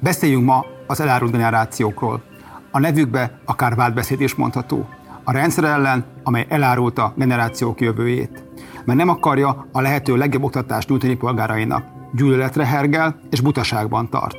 [0.00, 2.22] Beszéljünk ma az elárult generációkról.
[2.70, 4.88] A nevükbe akár váltbeszéd is mondható.
[5.24, 8.42] A rendszer ellen, amely elárulta generációk jövőjét.
[8.84, 11.84] Mert nem akarja a lehető legjobb oktatást nyújtani polgárainak.
[12.12, 14.36] Gyűlöletre hergel és butaságban tart.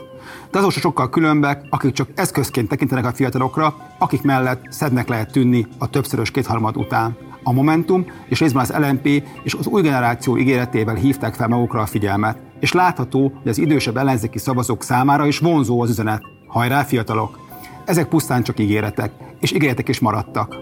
[0.51, 5.67] De azok sokkal különbek, akik csak eszközként tekintenek a fiatalokra, akik mellett szednek lehet tűnni
[5.77, 7.17] a többszörös kétharmad után.
[7.43, 11.85] A Momentum és részben az LNP és az új generáció ígéretével hívták fel magukra a
[11.85, 12.37] figyelmet.
[12.59, 16.21] És látható, hogy az idősebb ellenzéki szavazók számára is vonzó az üzenet.
[16.47, 17.39] Hajrá, fiatalok!
[17.85, 20.55] Ezek pusztán csak ígéretek, és ígéretek is maradtak.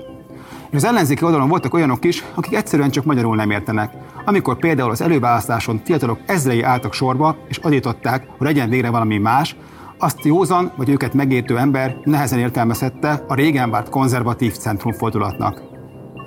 [0.69, 3.93] És az ellenzéki oldalon voltak olyanok is, akik egyszerűen csak magyarul nem értenek.
[4.25, 9.55] Amikor például az előválasztáson fiatalok ezrei álltak sorba, és adították, hogy legyen végre valami más,
[9.97, 15.66] azt józan vagy őket megértő ember nehezen értelmezhette a régen várt konzervatív centrumfordulatnak.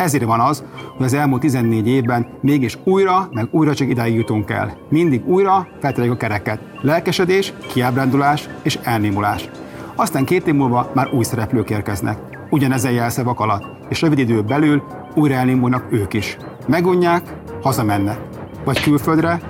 [0.01, 0.65] Ezért van az,
[0.97, 4.77] hogy az elmúlt 14 évben mégis újra, meg újra csak idáig jutunk el.
[4.89, 6.61] Mindig újra felteljük a kereket.
[6.81, 9.49] Lelkesedés, kiábrándulás és elnémulás.
[9.95, 12.19] Aztán két év múlva már új szereplők érkeznek.
[12.51, 14.83] Ugyanezen jelszavak alatt, és rövid idő belül
[15.15, 16.37] újra elnémulnak ők is.
[16.67, 17.23] Megunják,
[17.63, 18.19] hazamennek.
[18.65, 19.41] Vagy külföldre,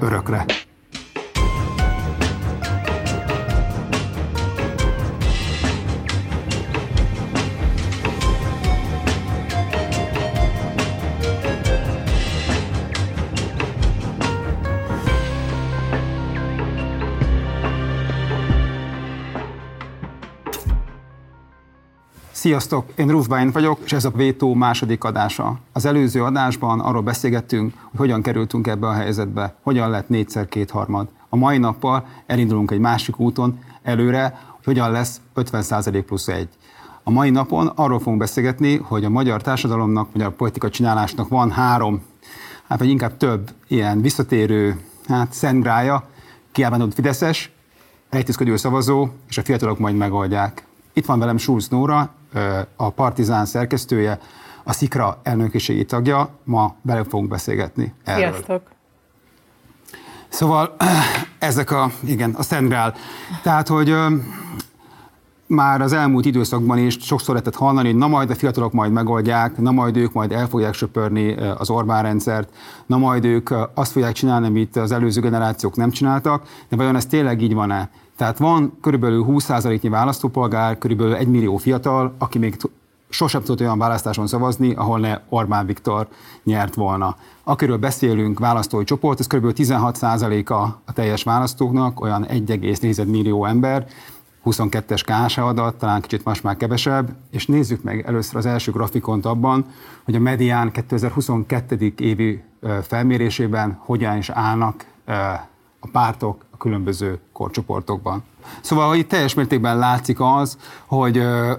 [0.00, 0.44] örökre.
[22.42, 25.58] Sziasztok, én Ruf Bain vagyok, és ez a Vétó második adása.
[25.72, 31.08] Az előző adásban arról beszélgettünk, hogy hogyan kerültünk ebbe a helyzetbe, hogyan lett négyszer kétharmad.
[31.28, 36.48] A mai nappal elindulunk egy másik úton előre, hogy hogyan lesz 50% plusz egy.
[37.02, 41.50] A mai napon arról fogunk beszélgetni, hogy a magyar társadalomnak, vagy a politika csinálásnak van
[41.50, 42.02] három,
[42.68, 46.08] hát vagy inkább több ilyen visszatérő hát, szentgrája,
[46.52, 47.50] kiállított Fideszes,
[48.10, 50.66] rejtőzködő szavazó, és a fiatalok majd megoldják.
[50.92, 52.10] Itt van velem Schulz Nóra,
[52.76, 54.18] a Partizán szerkesztője,
[54.64, 56.28] a Szikra elnökiségi tagja.
[56.44, 58.32] Ma vele fogunk beszélgetni erről.
[58.32, 58.62] Sziasztok!
[60.28, 60.76] Szóval
[61.38, 62.94] ezek a, igen, a Szentgrál.
[63.42, 63.94] Tehát, hogy
[65.46, 69.58] már az elmúlt időszakban is sokszor lehetett hallani, hogy na majd a fiatalok majd megoldják,
[69.58, 72.54] na majd ők majd el fogják söpörni az Orbán rendszert,
[72.86, 77.06] na majd ők azt fogják csinálni, amit az előző generációk nem csináltak, de vajon ez
[77.06, 77.90] tényleg így van-e?
[78.22, 82.56] Tehát van körülbelül 20%-nyi választópolgár, körülbelül 1 millió fiatal, aki még
[83.08, 86.08] sosem tudott olyan választáson szavazni, ahol ne Orbán Viktor
[86.44, 87.16] nyert volna.
[87.44, 89.52] Akiről beszélünk, választói csoport, ez kb.
[89.56, 93.86] 16%-a a teljes választóknak, olyan 1,4 millió ember,
[94.44, 99.26] 22-es KS adat, talán kicsit más már kevesebb, és nézzük meg először az első grafikont
[99.26, 99.66] abban,
[100.04, 101.94] hogy a medián 2022.
[101.96, 102.42] évi
[102.82, 104.86] felmérésében hogyan is állnak
[105.80, 108.22] a pártok különböző korcsoportokban.
[108.60, 110.56] Szóval itt teljes mértékben látszik az,
[110.86, 111.18] hogy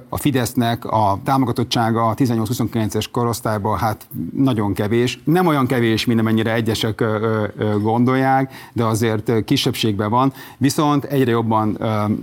[0.09, 5.19] a Fidesznek a támogatottsága a 18-29-es korosztályban hát nagyon kevés.
[5.23, 7.03] Nem olyan kevés, mint amennyire egyesek
[7.81, 10.33] gondolják, de azért kisebbségben van.
[10.57, 11.77] Viszont egyre jobban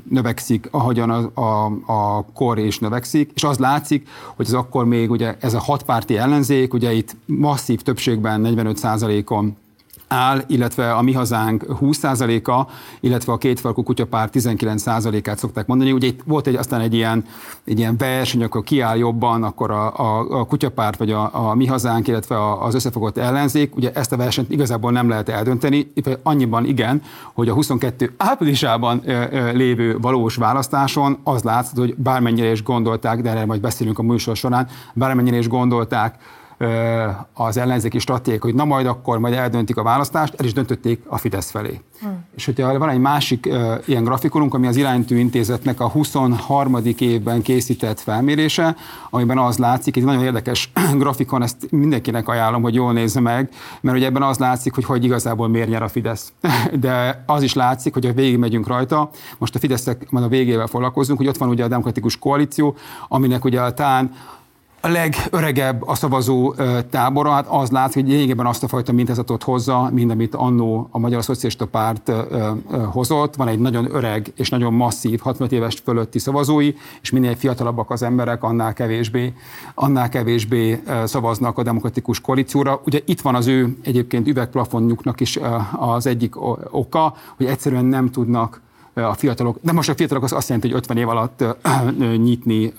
[0.08, 5.10] növekszik, ahogyan a, a, a kor is növekszik, és az látszik, hogy az akkor még
[5.10, 9.56] ugye ez a hatpárti ellenzék, ugye itt masszív többségben 45%-on
[10.12, 15.92] áll, illetve a mi hazánk 20%-a, illetve a kétfarkú kutyapár 19%-át szokták mondani.
[15.92, 17.24] Ugye itt volt egy, aztán egy ilyen,
[17.64, 21.66] egy ilyen verseny, akkor kiáll jobban, akkor a, a, a kutyapárt, vagy a, a mi
[21.66, 23.76] hazánk, illetve az összefogott ellenzék.
[23.76, 29.02] Ugye ezt a versenyt igazából nem lehet eldönteni, annyiban igen, hogy a 22 áprilisában
[29.52, 34.36] lévő valós választáson az látszott, hogy bármennyire is gondolták, de erre majd beszélünk a műsor
[34.36, 36.18] során, bármennyire is gondolták,
[37.32, 41.18] az ellenzéki stratégiák, hogy na majd akkor majd eldöntik a választást, el is döntötték a
[41.18, 41.80] Fidesz felé.
[42.00, 42.24] Hmm.
[42.36, 46.76] És hogyha van egy másik uh, ilyen grafikonunk, ami az Iránytű Intézetnek a 23.
[46.98, 48.76] évben készített felmérése,
[49.10, 53.50] amiben az látszik, egy nagyon érdekes grafikon, ezt mindenkinek ajánlom, hogy jól nézze meg,
[53.80, 56.32] mert ugye ebben az látszik, hogy hogy igazából miért nyer a Fidesz.
[56.80, 60.66] De az is látszik, hogy a végig megyünk rajta, most a Fideszek majd a végével
[60.66, 62.76] foglalkozunk, hogy ott van ugye a demokratikus koalíció,
[63.08, 64.10] aminek ugye a tán
[64.80, 66.54] a legöregebb a szavazó
[66.90, 70.98] tábora, hát az látszik, hogy lényegében azt a fajta mintázatot hozza, mint amit annó a
[70.98, 72.12] Magyar Szocialista Párt
[72.90, 73.36] hozott.
[73.36, 76.72] Van egy nagyon öreg és nagyon masszív 65 éves fölötti szavazói,
[77.02, 79.32] és minél fiatalabbak az emberek, annál kevésbé,
[79.74, 82.80] annál kevésbé szavaznak a demokratikus koalícióra.
[82.86, 85.38] Ugye itt van az ő egyébként üvegplafonjuknak is
[85.76, 86.34] az egyik
[86.70, 88.60] oka, hogy egyszerűen nem tudnak
[88.94, 91.44] a fiatalok, de most a fiatalok az azt jelenti, hogy 50 év alatt
[91.98, 92.72] nyitni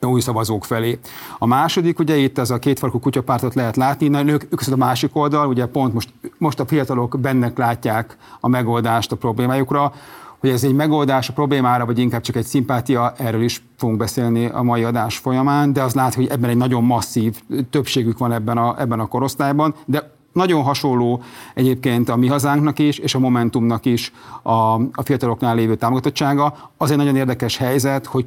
[0.00, 0.98] új szavazók felé.
[1.38, 5.16] A második, ugye itt ez a kétfarkú kutyapártot lehet látni, na, ők, ők a másik
[5.16, 9.92] oldal, ugye pont most, most a fiatalok bennek látják a megoldást a problémájukra,
[10.38, 14.46] hogy ez egy megoldás a problémára, vagy inkább csak egy szimpátia, erről is fogunk beszélni
[14.46, 18.58] a mai adás folyamán, de az lát, hogy ebben egy nagyon masszív többségük van ebben
[18.58, 21.22] a, ebben a korosztályban, de nagyon hasonló
[21.54, 24.12] egyébként a mi hazánknak is, és a Momentumnak is
[24.42, 26.70] a, a fiataloknál lévő támogatottsága.
[26.76, 28.26] Az egy nagyon érdekes helyzet, hogy,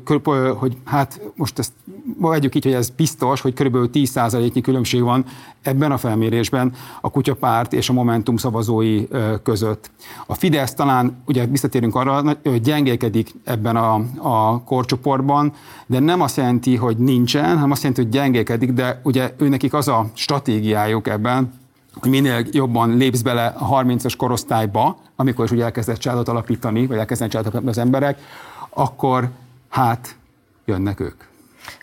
[0.58, 1.72] hogy hát most ezt
[2.18, 3.90] vegyük így, hogy ez biztos, hogy kb.
[3.94, 5.26] 10%-nyi különbség van
[5.62, 9.08] ebben a felmérésben a kutyapárt és a Momentum szavazói
[9.44, 9.92] között.
[10.26, 15.54] A Fidesz talán, ugye visszatérünk arra, hogy gyengélkedik ebben a, a korcsoportban,
[15.86, 19.88] de nem azt jelenti, hogy nincsen, hanem azt jelenti, hogy gyengélkedik, de ugye őnekik az
[19.88, 21.54] a stratégiájuk ebben,
[21.94, 26.98] hogy minél jobban lépsz bele a 30-as korosztályba, amikor is ugye elkezdett családot alapítani, vagy
[26.98, 28.20] elkezdenek családot alapítani az emberek,
[28.70, 29.30] akkor
[29.70, 30.16] hát
[30.66, 31.28] jönnek ők.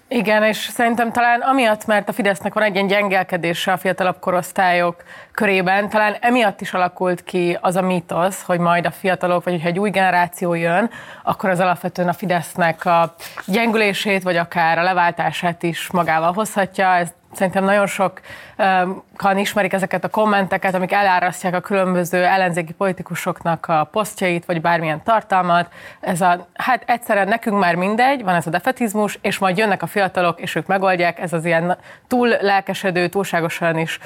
[0.09, 5.03] Igen, és szerintem talán amiatt, mert a Fidesznek van egy ilyen gyengelkedése a fiatalabb korosztályok
[5.33, 9.69] körében, talán emiatt is alakult ki az a mítosz, hogy majd a fiatalok, vagy hogyha
[9.69, 10.91] egy új generáció jön,
[11.23, 13.15] akkor az alapvetően a Fidesznek a
[13.47, 16.95] gyengülését, vagy akár a leváltását is magával hozhatja.
[16.95, 23.89] Ez Szerintem nagyon sokan ismerik ezeket a kommenteket, amik elárasztják a különböző ellenzéki politikusoknak a
[23.93, 25.73] posztjait, vagy bármilyen tartalmat.
[26.01, 29.87] Ez a, hát egyszerűen nekünk már mindegy, van ez a defetizmus, és majd jönnek a
[29.87, 31.19] fiatalok, és ők megoldják.
[31.19, 31.77] Ez az ilyen
[32.07, 33.99] túl lelkesedő, túlságosan is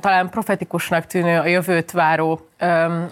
[0.00, 2.40] talán profetikusnak tűnő, a jövőt váró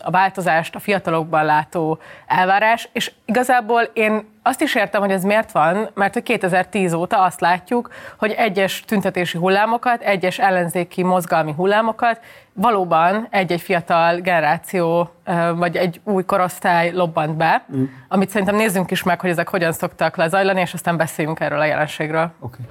[0.01, 5.53] a változást a fiatalokban látó elvárás, és igazából én azt is értem, hogy ez miért
[5.53, 12.21] van, mert hogy 2010 óta azt látjuk, hogy egyes tüntetési hullámokat, egyes ellenzéki mozgalmi hullámokat
[12.53, 15.11] valóban egy-egy fiatal generáció,
[15.55, 17.85] vagy egy új korosztály lobbant be, mm.
[18.09, 21.65] amit szerintem nézzünk is meg, hogy ezek hogyan szoktak lezajlani, és aztán beszéljünk erről a
[21.65, 22.31] jelenségről.
[22.41, 22.65] Okay.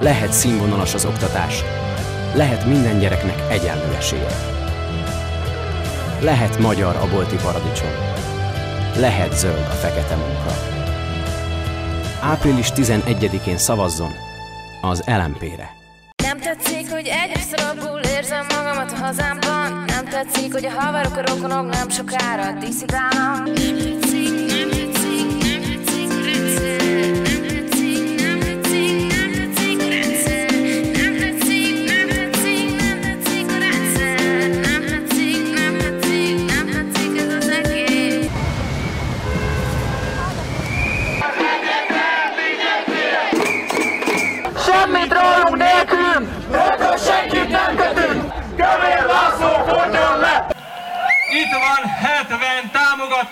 [0.00, 1.62] Lehet színvonalas az oktatás.
[2.34, 4.54] Lehet minden gyereknek egyenlő esélye
[6.24, 7.88] lehet magyar a bolti paradicsom.
[8.96, 10.73] Lehet zöld a fekete munka.
[12.24, 14.12] Április 11-én szavazzon
[14.80, 15.70] az LMP-re.
[16.22, 17.40] Nem tetszik, hogy egyre
[17.84, 19.84] rosszul érzem magamat a hazámban.
[19.86, 23.48] Nem tetszik, hogy a haverok, a rokonok nem sokára diszidálnak.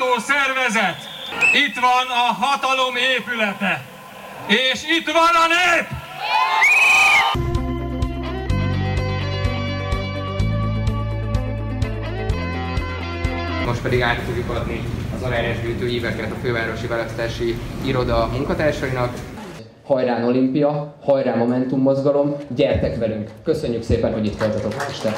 [0.02, 0.96] Támogató szervezet.
[1.66, 3.84] Itt van a hatalom épülete.
[4.46, 5.86] És itt van a nép!
[13.66, 14.84] Most pedig át fogjuk adni
[15.14, 19.12] az arányosgyűjtő éveket a fővárosi választási iroda munkatársainak.
[19.86, 23.30] Hajrá Olimpia, hajrá Momentum mozgalom, gyertek velünk!
[23.44, 25.12] Köszönjük szépen, hogy itt voltatok este!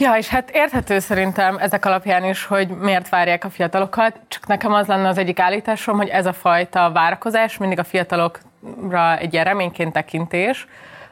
[0.00, 4.72] Ja, és hát érthető szerintem ezek alapján is, hogy miért várják a fiatalokat, csak nekem
[4.72, 9.44] az lenne az egyik állításom, hogy ez a fajta várakozás mindig a fiatalokra egy ilyen
[9.44, 10.66] reményként tekintés,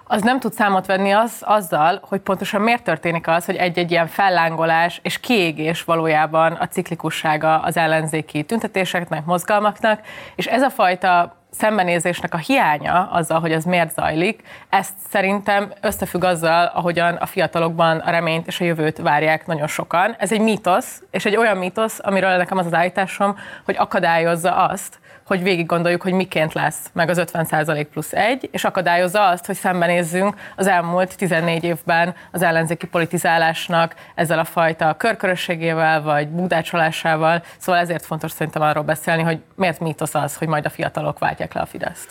[0.06, 4.06] az nem tud számot venni az, azzal, hogy pontosan miért történik az, hogy egy-egy ilyen
[4.06, 10.00] fellángolás és kiégés valójában a ciklikussága az ellenzéki tüntetéseknek, mozgalmaknak,
[10.34, 16.24] és ez a fajta szembenézésnek a hiánya azzal, hogy ez miért zajlik, ezt szerintem összefügg
[16.24, 20.14] azzal, ahogyan a fiatalokban a reményt és a jövőt várják nagyon sokan.
[20.18, 24.98] Ez egy mítosz, és egy olyan mítosz, amiről nekem az az állításom, hogy akadályozza azt,
[25.26, 29.54] hogy végig gondoljuk, hogy miként lesz meg az 50% plusz egy, és akadályozza azt, hogy
[29.54, 37.42] szembenézzünk az elmúlt 14 évben az ellenzéki politizálásnak ezzel a fajta körkörösségével, vagy búdácsolásával.
[37.58, 41.54] Szóval ezért fontos szerintem arról beszélni, hogy miért mítosz az, hogy majd a fiatalok váltják
[41.54, 42.08] le a Fideszt.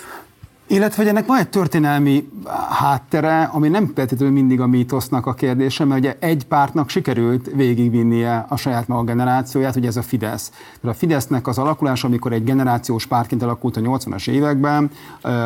[0.68, 2.30] Illetve, hogy ennek van egy történelmi
[2.70, 8.46] háttere, ami nem feltétlenül mindig a mítosznak a kérdése, mert ugye egy pártnak sikerült végigvinnie
[8.50, 10.50] a saját maga generációját, ugye ez a Fidesz.
[10.82, 14.92] Tehát a Fidesznek az alakulása, amikor egy generációs pártként alakult a 80-as években,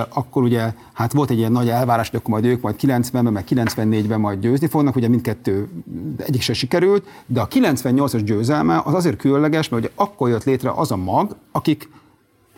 [0.09, 3.43] akkor ugye hát volt egy ilyen nagy elvárás, hogy akkor majd ők majd 90-ben, meg
[3.49, 5.69] 94-ben majd győzni fognak, ugye mindkettő
[6.17, 10.71] egyik se sikerült, de a 98-as győzelme az azért különleges, mert ugye akkor jött létre
[10.75, 11.89] az a mag, akik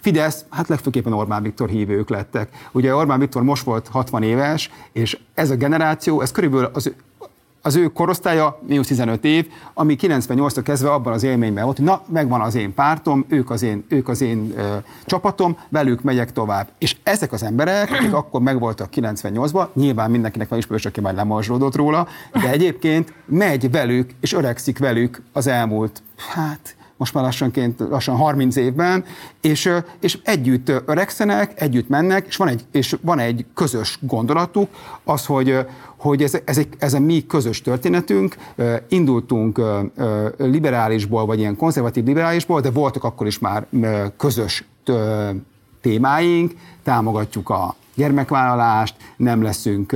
[0.02, 2.68] Fidesz, hát legfőképpen Orbán Viktor hívők lettek.
[2.72, 6.92] Ugye Orbán Viktor most volt 60 éves, és ez a generáció, ez körülbelül az,
[7.62, 12.02] az ő korosztálya, mínusz 15 év, ami 98-tól kezdve abban az élményben volt, hogy na,
[12.08, 16.68] megvan az én pártom, ők az én, ők az én ö, csapatom, velük megyek tovább.
[16.78, 21.76] És ezek az emberek, akik akkor megvoltak 98-ban, nyilván mindenkinek van ismerős, aki már lemorzsolódott
[21.76, 26.02] róla, de egyébként megy velük, és öregszik velük az elmúlt,
[26.34, 29.04] hát most már lassanként, lassan 30 évben,
[29.42, 34.70] és, és együtt öregszenek, együtt mennek, és van egy, és van egy közös gondolatuk,
[35.04, 35.58] az, hogy,
[35.98, 38.36] hogy ez, ez, egy, ez a mi közös történetünk,
[38.88, 39.62] indultunk
[40.38, 43.68] liberálisból, vagy ilyen konzervatív liberálisból, de voltak akkor is már
[44.18, 44.66] közös
[45.82, 46.52] témáink,
[46.84, 49.96] támogatjuk a gyermekvállalást, nem leszünk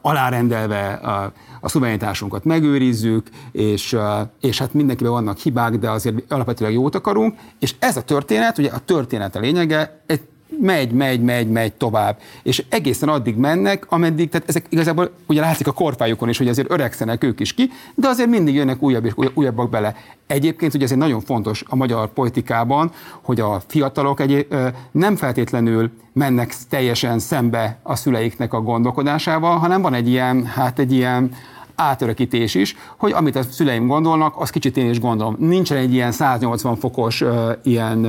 [0.00, 3.96] alárendelve a, a szuverenitásunkat megőrizzük, és,
[4.40, 8.70] és hát mindenkiben vannak hibák, de azért alapvetően jót akarunk, és ez a történet, ugye
[8.70, 10.20] a történet a lényege, egy
[10.58, 12.18] megy, megy, megy, megy tovább.
[12.42, 16.70] És egészen addig mennek, ameddig, tehát ezek igazából ugye látszik a korfájukon is, hogy azért
[16.70, 19.94] öregszenek ők is ki, de azért mindig jönnek újabb és újabbak bele.
[20.26, 22.90] Egyébként ugye ez egy nagyon fontos a magyar politikában,
[23.22, 24.46] hogy a fiatalok egy,
[24.90, 30.92] nem feltétlenül mennek teljesen szembe a szüleiknek a gondolkodásával, hanem van egy ilyen, hát egy
[30.92, 31.30] ilyen
[31.74, 35.36] átörökítés is, hogy amit a szüleim gondolnak, az kicsit én is gondolom.
[35.38, 37.24] Nincsen egy ilyen 180 fokos
[37.62, 38.06] ilyen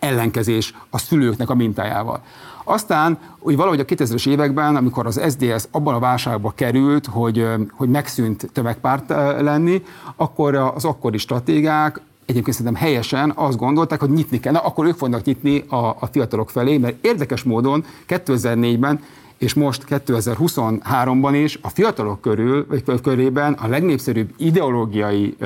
[0.00, 2.22] ellenkezés a szülőknek a mintájával.
[2.64, 7.88] Aztán, hogy valahogy a 2000-es években, amikor az SDS abban a válságba került, hogy, hogy
[7.88, 9.08] megszűnt tömegpárt
[9.40, 9.82] lenni,
[10.16, 14.52] akkor az akkori stratégák egyébként szerintem helyesen azt gondolták, hogy nyitni kell.
[14.52, 19.00] Na, akkor ők fognak nyitni a, a fiatalok felé, mert érdekes módon 2004-ben
[19.38, 25.36] és most 2023-ban is a fiatalok körül, vagy körében a legnépszerűbb ideológiai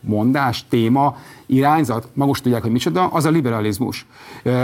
[0.00, 1.16] mondás, téma,
[1.46, 4.06] irányzat, most tudják, hogy micsoda, az a liberalizmus.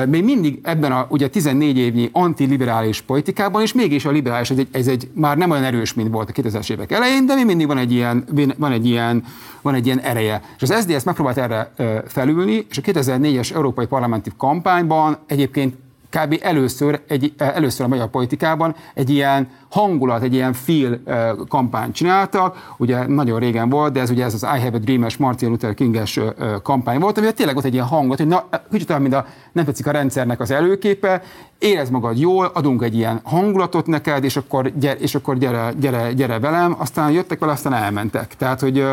[0.06, 4.68] Még mindig ebben a ugye 14 évnyi antiliberális politikában, és mégis a liberális, ez egy,
[4.70, 7.66] ez egy már nem olyan erős, mint volt a 2000-es évek elején, de még mindig
[7.66, 8.24] van egy ilyen,
[8.58, 9.24] van egy ilyen,
[9.62, 10.42] van egy ilyen ereje.
[10.56, 11.72] És az SZDSZ megpróbált erre
[12.06, 15.74] felülni, és a 2004-es európai parlamenti kampányban egyébként
[16.10, 16.38] kb.
[16.42, 21.00] először, egy, először a magyar politikában egy ilyen hangulat, egy ilyen feel
[21.48, 25.16] kampányt csináltak, ugye nagyon régen volt, de ez ugye ez az I Have a Dream-es
[25.16, 26.20] Martin Luther King-es
[26.62, 29.64] kampány volt, ami tényleg ott egy ilyen hangot, hogy na, kicsit olyan, mint a nem
[29.64, 31.22] tetszik a rendszernek az előképe,
[31.58, 36.12] érezd magad jól, adunk egy ilyen hangulatot neked, és akkor, gyere, és akkor gyere, gyere,
[36.12, 38.36] gyere velem, aztán jöttek vele, aztán elmentek.
[38.36, 38.84] Tehát, hogy,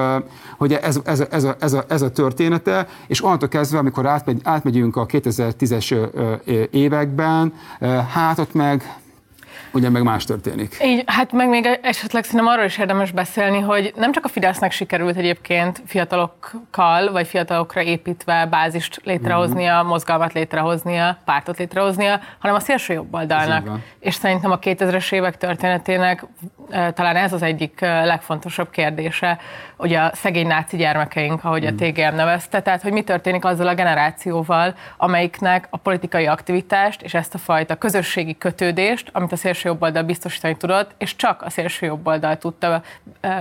[0.57, 4.39] hogy ez, ez, ez, a, ez, a, ez a története, és onnantól kezdve, amikor átmegy,
[4.43, 6.09] átmegyünk a 2010-es
[6.71, 7.53] években,
[8.13, 9.01] hát ott meg
[9.74, 10.77] ugye meg más történik.
[10.84, 14.72] Így, hát meg még esetleg szerintem arról is érdemes beszélni, hogy nem csak a Fidesznek
[14.72, 19.88] sikerült egyébként fiatalokkal, vagy fiatalokra építve bázist létrehoznia, mm-hmm.
[19.88, 23.70] mozgalmat létrehoznia, pártot létrehoznia, hanem a szélső jobb oldalnak.
[24.00, 26.25] És szerintem a 2000-es évek történetének
[26.70, 29.38] talán ez az egyik legfontosabb kérdése,
[29.77, 31.72] ugye a szegény náci gyermekeink, ahogy a.
[31.75, 37.34] TGM nevezte, tehát hogy mi történik azzal a generációval, amelyiknek a politikai aktivitást és ezt
[37.34, 41.86] a fajta közösségi kötődést, amit a szélső jobb oldal biztosítani tudott, és csak a szélső
[41.86, 42.82] jobb oldal tudta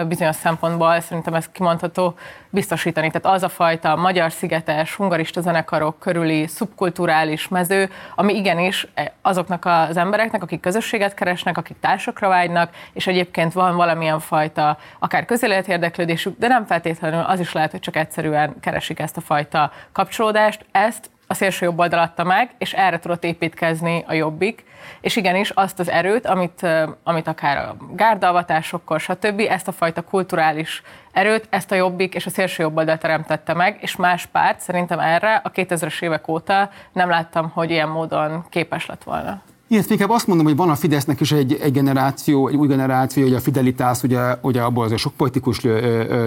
[0.08, 2.14] bizonyos szempontból, szerintem ez kimondható,
[2.50, 3.10] biztosítani.
[3.10, 8.86] Tehát az a fajta magyar szigetes, hungarista zenekarok körüli szubkulturális mező, ami igenis
[9.22, 15.24] azoknak az embereknek, akik közösséget keresnek, akik társakra vágynak, és egyébként van valamilyen fajta akár
[15.24, 19.72] közélet érdeklődésük, de nem feltétlenül az is lehet, hogy csak egyszerűen keresik ezt a fajta
[19.92, 20.64] kapcsolódást.
[20.72, 24.64] Ezt a szélső jobb oldal adta meg, és erre tudott építkezni a jobbik,
[25.00, 26.66] és igenis azt az erőt, amit,
[27.02, 32.30] amit akár a gárdalvatásokkal, stb., ezt a fajta kulturális erőt, ezt a jobbik és a
[32.30, 37.08] szélső jobb oldal teremtette meg, és más párt szerintem erre a 2000-es évek óta nem
[37.08, 39.42] láttam, hogy ilyen módon képes lett volna.
[39.72, 43.22] Én inkább azt mondom, hogy van a Fidesznek is egy, egy generáció, egy új generáció,
[43.22, 45.60] hogy a Fidelitás, ugye, ugye abból azért sok politikus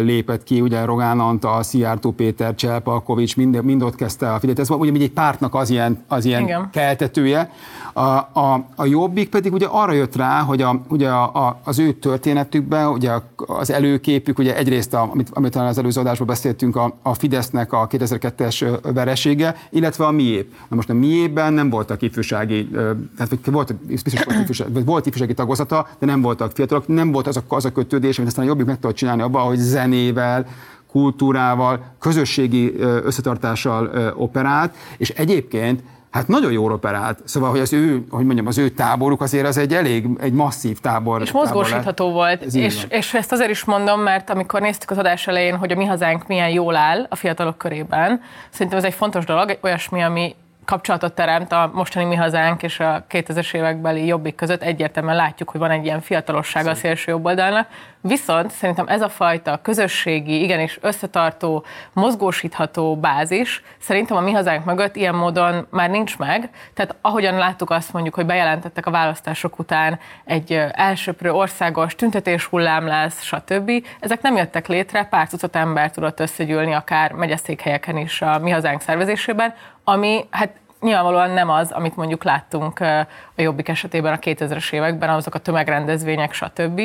[0.01, 4.91] lépett ki, ugye Rogán Antal, Szijjártó Péter, Cselpalkovics, mind, mind ott kezdte a Fidesz, ugye
[4.91, 6.69] egy pártnak az ilyen, az ilyen Igen.
[6.71, 7.51] keltetője.
[7.93, 11.79] A, a, a Jobbik pedig ugye arra jött rá, hogy a, ugye a, a, az
[11.79, 16.75] ő történetükben, ugye az előképük, ugye egyrészt, a, amit, amit talán az előző adásban beszéltünk,
[16.75, 20.53] a, a Fidesznek a 2002-es veresége, illetve a miép.
[20.69, 22.69] Na most a miében nem voltak ifjúsági,
[23.17, 27.37] tehát volt, biztos volt, ifjúsági, volt ifjúsági tagozata, de nem voltak fiatalok, nem volt az
[27.37, 30.45] a, az a kötődés, amit aztán a Jobbik meg tudott csinálni abban, hogy zenével,
[30.91, 35.83] kultúrával, közösségi összetartással operált, és egyébként
[36.15, 37.19] Hát nagyon jól operált.
[37.23, 40.79] Szóval, hogy az ő, hogy mondjam, az ő táboruk azért az egy elég, egy masszív
[40.79, 41.21] tábor.
[41.21, 42.43] És mozgósítható volt.
[42.43, 45.75] Ez és, és ezt azért is mondom, mert amikor néztük az adás elején, hogy a
[45.75, 50.35] mi hazánk milyen jól áll a fiatalok körében, szerintem ez egy fontos dolog, olyasmi, ami
[50.65, 54.61] kapcsolatot teremt a mostani mi hazánk és a 2000-es évekbeli jobbik között.
[54.61, 57.67] Egyértelműen látjuk, hogy van egy ilyen fiatalosság a szélső jobboldalnak,
[58.07, 64.95] Viszont szerintem ez a fajta közösségi, igenis összetartó, mozgósítható bázis szerintem a mi hazánk mögött
[64.95, 66.49] ilyen módon már nincs meg.
[66.73, 72.87] Tehát ahogyan láttuk azt mondjuk, hogy bejelentettek a választások után egy elsőprő országos tüntetés hullám
[72.87, 73.71] lesz, stb.
[73.99, 78.81] Ezek nem jöttek létre, pár tucat ember tudott összegyűlni akár megyeszékhelyeken is a mi hazánk
[78.81, 80.49] szervezésében, ami hát
[80.85, 86.33] nyilvánvalóan nem az, amit mondjuk láttunk a Jobbik esetében a 2000-es években, azok a tömegrendezvények,
[86.33, 86.81] stb.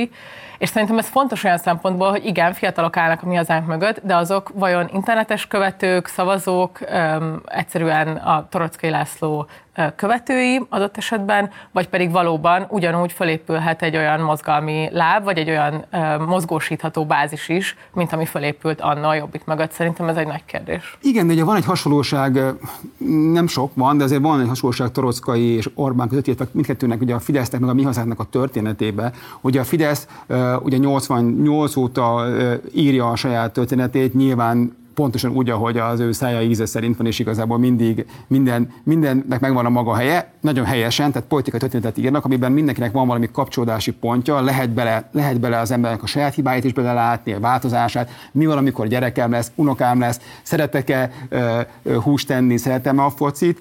[0.60, 4.16] És szerintem ez fontos olyan szempontból, hogy igen, fiatalok állnak a mi hazánk mögött, de
[4.16, 6.78] azok vajon internetes követők, szavazók,
[7.46, 9.46] egyszerűen a Torockai László
[9.96, 15.84] követői adott esetben, vagy pedig valóban ugyanúgy fölépülhet egy olyan mozgalmi láb, vagy egy olyan
[16.26, 19.72] mozgósítható bázis is, mint ami fölépült Anna a Jobbik mögött.
[19.72, 20.98] Szerintem ez egy nagy kérdés.
[21.02, 22.40] Igen, de ugye van egy hasonlóság,
[23.32, 27.14] nem sok van, de azért van egy hasonlóság Torockai és Orbán között, illetve mindkettőnek, ugye
[27.14, 29.12] a Fidesznek, meg a mi hazánknak a történetébe.
[29.40, 30.08] Ugye a Fidesz
[30.62, 32.26] ugye 88 óta
[32.72, 37.18] írja a saját történetét, nyilván pontosan úgy, ahogy az ő szája íze szerint van, és
[37.18, 42.52] igazából mindig minden, mindennek megvan a maga helye, nagyon helyesen, tehát politikai történetet írnak, amiben
[42.52, 46.72] mindenkinek van valami kapcsolódási pontja, lehet bele, lehet bele az embernek a saját hibáit is
[46.72, 51.10] belelátni, a változását, mi van, amikor gyerekem lesz, unokám lesz, szeretek-e
[52.02, 53.58] húst tenni, szeretem-e a focit,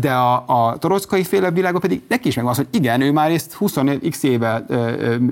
[0.00, 3.30] de a, a torockai féle világban pedig neki is megvan az, hogy igen, ő már
[3.30, 4.64] ezt 20x éve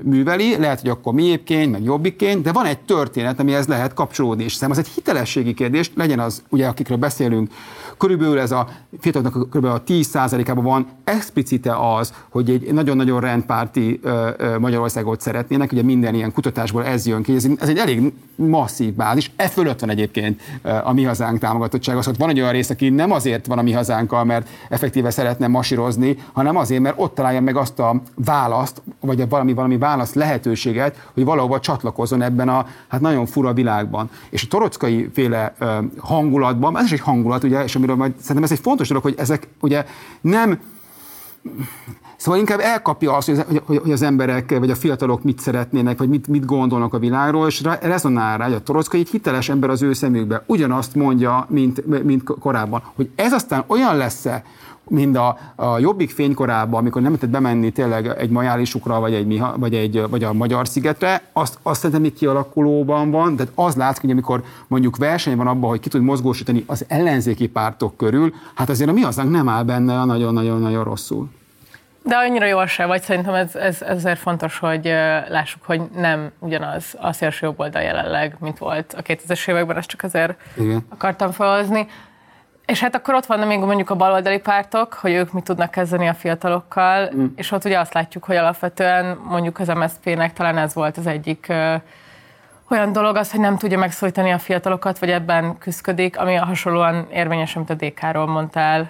[0.03, 4.53] műveli, lehet, hogy akkor miébbként, meg jobbikként, de van egy történet, amihez lehet kapcsolódni, és
[4.53, 5.03] szerintem az egy
[5.43, 7.51] hitelességi kérdés, legyen az, ugye akikről beszélünk,
[7.97, 8.67] körülbelül ez a
[8.99, 9.65] fiataloknak kb.
[9.65, 10.87] a 10%-ában van.
[11.03, 13.99] Explicite az, hogy egy nagyon-nagyon rendpárti
[14.59, 19.31] Magyarországot szeretnének, ugye minden ilyen kutatásból ez jön ki, ez, ez egy elég masszív bázis,
[19.35, 20.41] e fölött van egyébként
[20.83, 23.71] a mi hazánk támogatottsága, szóval van egy olyan rész, aki nem azért van a mi
[23.71, 29.29] hazánkkal, mert effektíve szeretne masírozni, hanem azért, mert ott találja meg azt a választ, vagy
[29.29, 34.09] valami, valami választ lehetőséget, hogy valahova csatlakozzon ebben a hát nagyon fura világban.
[34.29, 35.53] És a torockai féle
[35.97, 39.15] hangulatban, ez is egy hangulat, ugye, és amiről majd szerintem ez egy fontos dolog, hogy
[39.17, 39.85] ezek ugye
[40.21, 40.59] nem
[42.17, 43.31] Szóval inkább elkapja azt,
[43.65, 47.61] hogy az emberek, vagy a fiatalok mit szeretnének, vagy mit, mit gondolnak a világról, és
[47.81, 50.43] rezonál rá, hogy a Torockai egy hiteles ember az ő szemükbe.
[50.45, 52.81] Ugyanazt mondja, mint, mint korábban.
[52.95, 54.43] Hogy ez aztán olyan lesz-e,
[54.87, 59.73] mint a, a Jobbik fénykorában, amikor nem lehetett bemenni tényleg egy majálisukra, vagy, egy, vagy,
[59.73, 64.11] egy, vagy a Magyar szigetre, azt, azt szerintem még kialakulóban van, de az látszik, hogy
[64.11, 68.89] amikor mondjuk verseny van abban, hogy ki tud mozgósítani az ellenzéki pártok körül, hát azért
[68.89, 71.29] a mi hazánk nem áll benne nagyon-nagyon-nagyon rosszul.
[72.05, 74.85] De annyira jól se vagy, szerintem ez, ez, ezért fontos, hogy
[75.29, 79.87] lássuk, hogy nem ugyanaz a szélső jobb oldal jelenleg, mint volt a 2000-es években, ezt
[79.87, 80.85] csak ezért Igen.
[80.89, 81.87] akartam felhozni.
[82.73, 86.07] És hát akkor ott vannak még mondjuk a baloldali pártok, hogy ők mit tudnak kezdeni
[86.07, 87.25] a fiatalokkal, mm.
[87.35, 91.45] és ott ugye azt látjuk, hogy alapvetően mondjuk az MSZP-nek talán ez volt az egyik
[91.49, 91.75] ö,
[92.69, 97.55] olyan dolog az, hogy nem tudja megszólítani a fiatalokat, vagy ebben küzdik, ami hasonlóan érvényes,
[97.55, 98.87] amit a DK-ról mondtál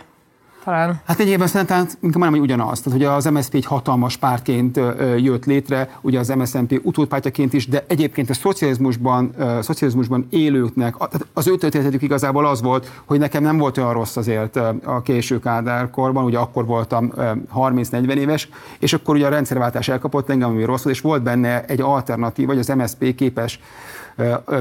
[0.64, 1.02] talán.
[1.06, 2.82] Hát egyébként szerintem inkább mondom, hogy ugyanaz.
[2.82, 4.80] Tehát ugye az MSZP egy hatalmas pártként
[5.18, 11.48] jött létre, ugye az MSZNP utódpártyaként is, de egyébként a szocializmusban, szocializmusban élőknek, tehát az
[11.48, 15.90] ő történetük igazából az volt, hogy nekem nem volt olyan rossz azért a késő Kádár
[15.90, 17.12] korban, ugye akkor voltam
[17.56, 18.50] 30-40 éves,
[18.80, 22.48] és akkor ugye a rendszerváltás elkapott engem, ami rossz volt, és volt benne egy alternatív,
[22.48, 23.60] vagy az MSZP képes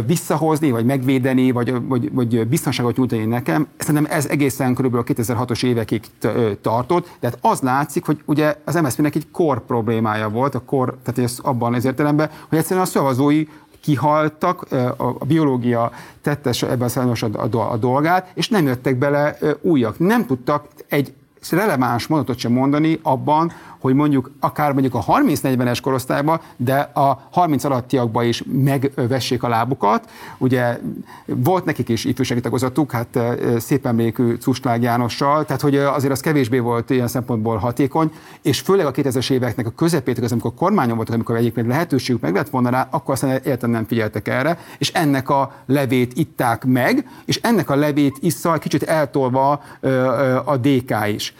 [0.06, 3.66] visszahozni, vagy megvédeni, vagy, vagy, vagy biztonságot nyújtani nekem.
[3.76, 4.94] Szerintem ez egészen kb.
[4.94, 6.02] a 2006-os évekig
[6.60, 10.98] tartott, de hát az látszik, hogy ugye az MSZP-nek egy kor problémája volt, a kor,
[11.02, 13.46] tehát ez abban az értelemben, hogy egyszerűen a szavazói
[13.80, 16.90] kihaltak, a biológia tette ebben
[17.52, 19.98] a, a dolgát, és nem jöttek bele újak.
[19.98, 21.12] Nem tudtak egy
[21.50, 27.64] releváns mondatot sem mondani abban, hogy mondjuk akár mondjuk a 30-40-es korosztályban, de a 30
[27.64, 30.10] alattiakban is megvessék a lábukat.
[30.38, 30.78] Ugye
[31.26, 33.18] volt nekik is ifjúsági tagozatuk, hát
[33.58, 38.10] szép emlékű Cuslág Jánossal, tehát hogy azért az kevésbé volt ilyen szempontból hatékony,
[38.42, 42.34] és főleg a 2000-es éveknek a közepétek, az, amikor kormányon voltak, amikor egyébként lehetőségük meg
[42.34, 47.08] lett volna rá, akkor aztán értem nem figyeltek erre, és ennek a levét itták meg,
[47.24, 49.62] és ennek a levét issza kicsit eltolva
[50.44, 51.34] a DK is.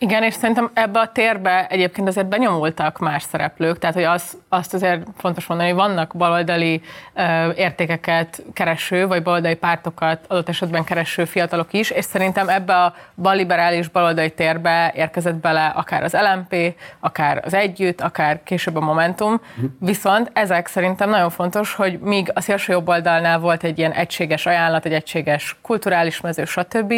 [0.00, 4.74] Igen, és szerintem ebbe a térbe egyébként azért benyomultak más szereplők, tehát hogy az, azt
[4.74, 6.82] azért fontos mondani, hogy vannak baloldali
[7.14, 12.94] ö, értékeket kereső, vagy baloldali pártokat adott esetben kereső fiatalok is, és szerintem ebbe a
[13.16, 19.40] balliberális baloldali térbe érkezett bele akár az LMP, akár az Együtt, akár később a Momentum,
[19.80, 24.46] viszont ezek szerintem nagyon fontos, hogy míg a szélső jobb oldalnál volt egy ilyen egységes
[24.46, 26.94] ajánlat, egy egységes kulturális mező, stb.,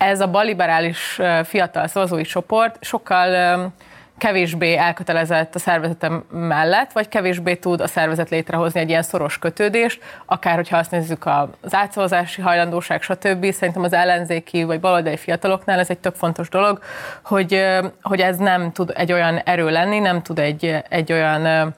[0.00, 3.72] ez a baliberális fiatal szavazói csoport sokkal
[4.18, 10.02] kevésbé elkötelezett a szervezetem mellett, vagy kevésbé tud a szervezet létrehozni egy ilyen szoros kötődést,
[10.26, 13.52] akár hogyha azt nézzük az átszavazási hajlandóság, stb.
[13.52, 16.82] Szerintem az ellenzéki vagy baloldali fiataloknál ez egy tök fontos dolog,
[17.22, 17.64] hogy,
[18.02, 21.74] hogy ez nem tud egy olyan erő lenni, nem tud egy, egy olyan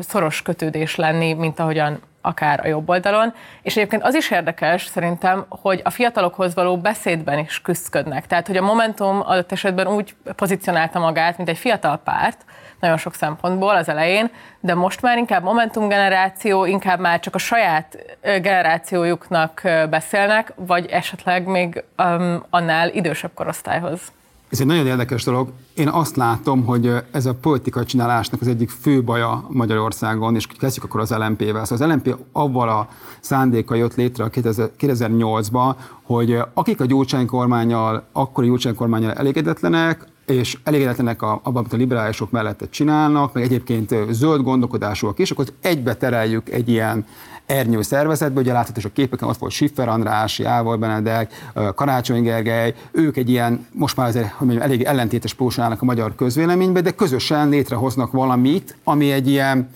[0.00, 3.34] szoros kötődés lenni, mint ahogyan akár a jobb oldalon.
[3.62, 8.26] És egyébként az is érdekes szerintem, hogy a fiatalokhoz való beszédben is küzdködnek.
[8.26, 12.44] Tehát, hogy a Momentum adott esetben úgy pozícionálta magát, mint egy fiatal párt,
[12.80, 14.30] nagyon sok szempontból az elején,
[14.60, 21.46] de most már inkább Momentum generáció, inkább már csak a saját generációjuknak beszélnek, vagy esetleg
[21.46, 24.12] még um, annál idősebb korosztályhoz.
[24.50, 25.48] Ez egy nagyon érdekes dolog.
[25.74, 30.84] Én azt látom, hogy ez a politikai csinálásnak az egyik fő baja Magyarországon, és kezdjük
[30.84, 31.64] akkor az LMP-vel.
[31.64, 32.88] Szóval az LMP avval a
[33.20, 41.22] szándéka jött létre 2008-ban, hogy akik a Gyurcsány kormányjal, akkori Gyurcsány kormányjal elégedetlenek, és elégedetlenek
[41.22, 46.68] abban, amit a liberálisok mellette csinálnak, meg egyébként zöld gondolkodásúak is, akkor egybe tereljük egy
[46.68, 47.06] ilyen
[47.50, 53.16] ernyő szervezetbe, ugye látható a képeken ott volt Siffer András, Jávor Benedek, Karácsony Gergely, ők
[53.16, 57.48] egy ilyen, most már azért, hogy mondjam, elég ellentétes pósálnak a magyar közvéleménybe, de közösen
[57.48, 59.70] létrehoznak valamit, ami egy ilyen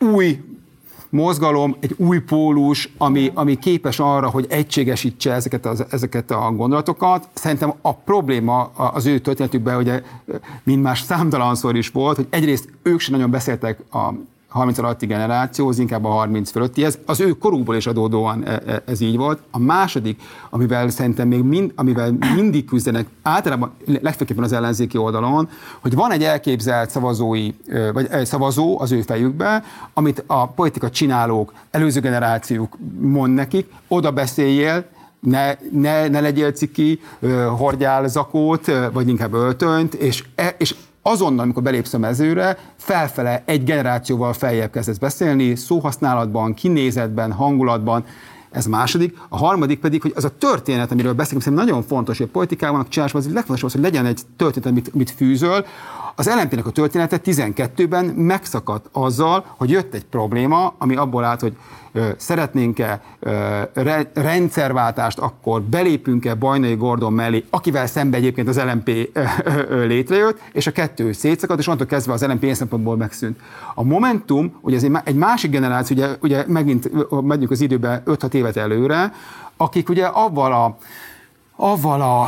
[0.00, 0.40] új
[1.10, 7.28] mozgalom, egy új pólus, ami, ami képes arra, hogy egységesítse ezeket, az, ezeket a gondolatokat.
[7.34, 10.02] Szerintem a probléma az ő történetükben, ugye
[10.62, 14.12] mind más számtalanszor is volt, hogy egyrészt ők sem nagyon beszéltek a
[14.54, 18.62] 30 alatti generáció, az inkább a 30 fölötti, ez az ő korukból is adódóan e,
[18.66, 19.38] e, ez így volt.
[19.50, 25.48] A második, amivel szerintem még mind, amivel mindig küzdenek, általában legfőképpen az ellenzéki oldalon,
[25.80, 27.50] hogy van egy elképzelt szavazói,
[27.92, 29.64] vagy szavazó az ő fejükbe,
[29.94, 34.84] amit a politika csinálók, előző generációk mond nekik, oda beszéljél,
[35.20, 37.00] ne, ne, ne legyél ciki,
[37.56, 40.74] hordjál zakót, vagy inkább öltönyt, és, e, és
[41.06, 48.04] azonnal, amikor belépsz a mezőre, felfele egy generációval feljebb kezdesz beszélni, szóhasználatban, kinézetben, hangulatban,
[48.54, 49.18] ez második.
[49.28, 52.80] A harmadik pedig, hogy az a történet, amiről beszélünk, szerintem nagyon fontos, hogy a politikában
[52.80, 55.64] a csinálásban az legfontosabb, hogy legyen egy történet, amit, amit fűzöl.
[56.16, 61.56] Az lmp a története 12-ben megszakadt azzal, hogy jött egy probléma, ami abból állt, hogy
[62.16, 63.02] szeretnénk-e
[64.14, 69.18] rendszerváltást, akkor belépünk-e Bajnai Gordon mellé, akivel szembe egyébként az LMP
[69.68, 73.40] létrejött, és a kettő szétszakadt, és onnantól kezdve az LMP ilyen szempontból megszűnt.
[73.74, 76.90] A Momentum, ugye ez egy másik generáció, ugye, ugye megint
[77.22, 79.12] megyünk az időbe 5-6 évet előre,
[79.56, 80.76] akik ugye avval a,
[81.56, 82.26] avval a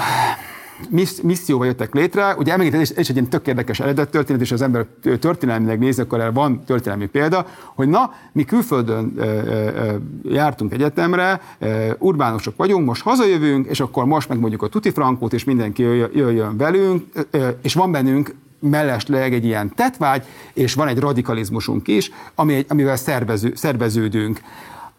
[1.22, 2.34] misszióval jöttek létre.
[2.38, 4.86] Ugye megint ez egy ilyen tök érdekes eredet történet, és az ember
[5.20, 11.40] történelmileg nézi, akkor erre van történelmi példa, hogy na, mi külföldön e, e, jártunk egyetemre,
[11.58, 15.82] e, urbánusok vagyunk, most hazajövünk, és akkor most meg mondjuk a tuti frankót, és mindenki
[16.12, 22.10] jöjjön velünk, e, és van bennünk mellesleg egy ilyen tetvágy, és van egy radikalizmusunk is,
[22.34, 24.40] ami, amivel szervező, szerveződünk.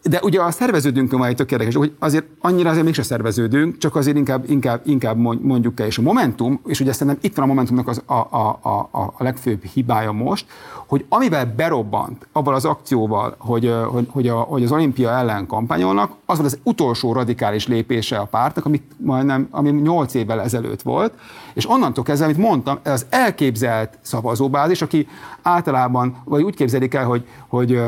[0.02, 4.16] De ugye a szerveződünk majd tök érdekes, hogy azért annyira azért mégse szerveződünk, csak azért
[4.16, 5.86] inkább, inkább, inkább mondjuk el.
[5.86, 9.22] És a Momentum, és ugye szerintem itt van a Momentumnak az, a, a, a, a
[9.22, 10.46] legfőbb hibája most,
[10.86, 16.12] hogy amivel berobbant abban az akcióval, hogy, hogy, hogy, a, hogy az olimpia ellen kampányolnak,
[16.26, 21.12] az volt az utolsó radikális lépése a pártnak, amit majdnem, ami 8 évvel ezelőtt volt,
[21.54, 25.08] és onnantól kezdve, amit mondtam, az elképzelt szavazóbázis, aki
[25.42, 27.80] általában, vagy úgy képzelik el, hogy, hogy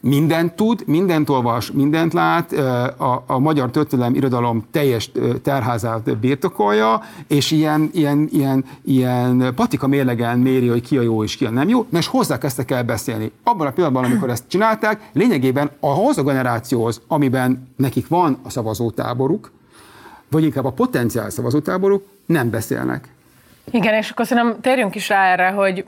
[0.00, 2.52] mindent tud, mindent olvas, mindent lát,
[2.98, 5.10] a, a magyar történelem irodalom teljes
[5.42, 11.36] terházát birtokolja, és ilyen, ilyen, ilyen, ilyen patika mérlegen méri, hogy ki a jó és
[11.36, 13.32] ki a nem jó, és hozzá kezdtek el beszélni.
[13.42, 19.50] Abban a pillanatban, amikor ezt csinálták, lényegében ahhoz a generációhoz, amiben nekik van a szavazótáboruk,
[20.30, 23.08] vagy inkább a potenciál szavazótáboruk, nem beszélnek.
[23.70, 25.84] Igen, és akkor szerintem térjünk is rá erre, hogy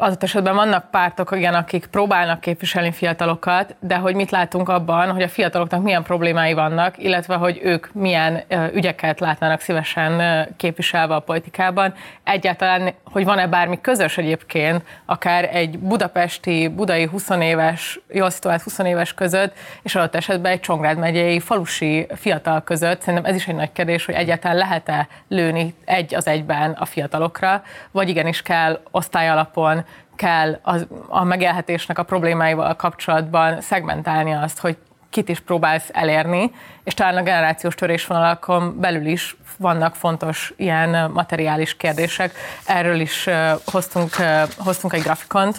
[0.00, 5.22] adott esetben vannak pártok, igen, akik próbálnak képviselni fiatalokat, de hogy mit látunk abban, hogy
[5.22, 11.94] a fiataloknak milyen problémái vannak, illetve hogy ők milyen ügyeket látnának szívesen képviselve a politikában.
[12.24, 18.78] Egyáltalán, hogy van-e bármi közös egyébként, akár egy budapesti, budai 20 éves, jól szituált 20
[18.78, 23.00] éves között, és adott esetben egy Csongrád megyei falusi fiatal között.
[23.00, 27.62] Szerintem ez is egy nagy kérdés, hogy egyáltalán lehet-e lőni egy az egyben a fiatalokra,
[27.90, 29.84] vagy igenis kell osztályalapon
[30.20, 34.76] kell az, a megélhetésnek a problémáival kapcsolatban szegmentálni azt, hogy
[35.10, 36.50] kit is próbálsz elérni,
[36.84, 42.32] és talán a generációs törésvonalakon belül is vannak fontos ilyen materiális kérdések.
[42.66, 43.28] Erről is
[43.66, 44.10] hoztunk,
[44.58, 45.56] hoztunk egy grafikont,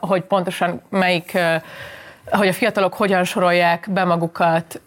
[0.00, 1.38] hogy pontosan melyik,
[2.30, 4.80] hogy a fiatalok hogyan sorolják be magukat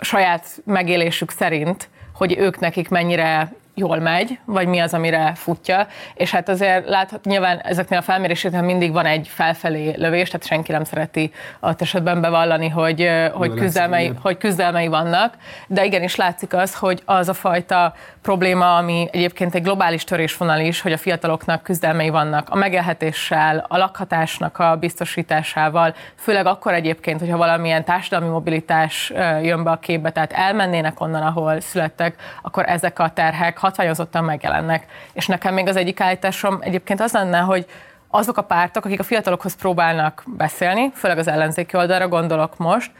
[0.00, 6.30] saját megélésük szerint, hogy ők nekik mennyire jól megy, vagy mi az, amire futja, és
[6.30, 10.84] hát azért láthat, nyilván ezeknél a felméréseknél mindig van egy felfelé lövés, tehát senki nem
[10.84, 15.34] szereti a esetben bevallani, hogy, hogy, küzdelmei, hogy küzdelmei vannak,
[15.66, 20.80] de igenis látszik az, hogy az a fajta probléma, ami egyébként egy globális törésvonal is,
[20.80, 27.36] hogy a fiataloknak küzdelmei vannak a megélhetéssel, a lakhatásnak a biztosításával, főleg akkor egyébként, hogyha
[27.36, 33.10] valamilyen társadalmi mobilitás jön be a képbe, tehát elmennének onnan, ahol születtek, akkor ezek a
[33.14, 34.86] terhek hatványozottan megjelennek.
[35.12, 37.66] És nekem még az egyik állításom egyébként az lenne, hogy
[38.08, 42.90] azok a pártok, akik a fiatalokhoz próbálnak beszélni, főleg az ellenzéki oldalra gondolok most,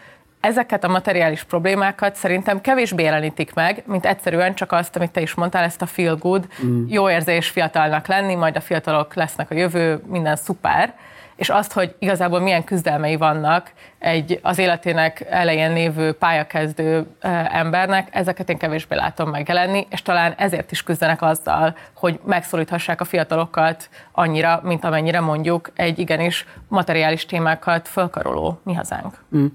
[0.41, 5.35] ezeket a materiális problémákat szerintem kevésbé jelenítik meg, mint egyszerűen csak azt, amit te is
[5.35, 6.85] mondtál, ezt a feel good, mm.
[6.89, 10.95] jó érzés fiatalnak lenni, majd a fiatalok lesznek a jövő, minden szuper
[11.43, 17.07] és azt, hogy igazából milyen küzdelmei vannak egy az életének elején lévő pályakezdő
[17.51, 23.05] embernek, ezeket én kevésbé látom megjelenni, és talán ezért is küzdenek azzal, hogy megszólíthassák a
[23.05, 29.15] fiatalokat annyira, mint amennyire mondjuk egy igenis materiális témákat fölkaroló mi hazánk.
[29.37, 29.47] Mm.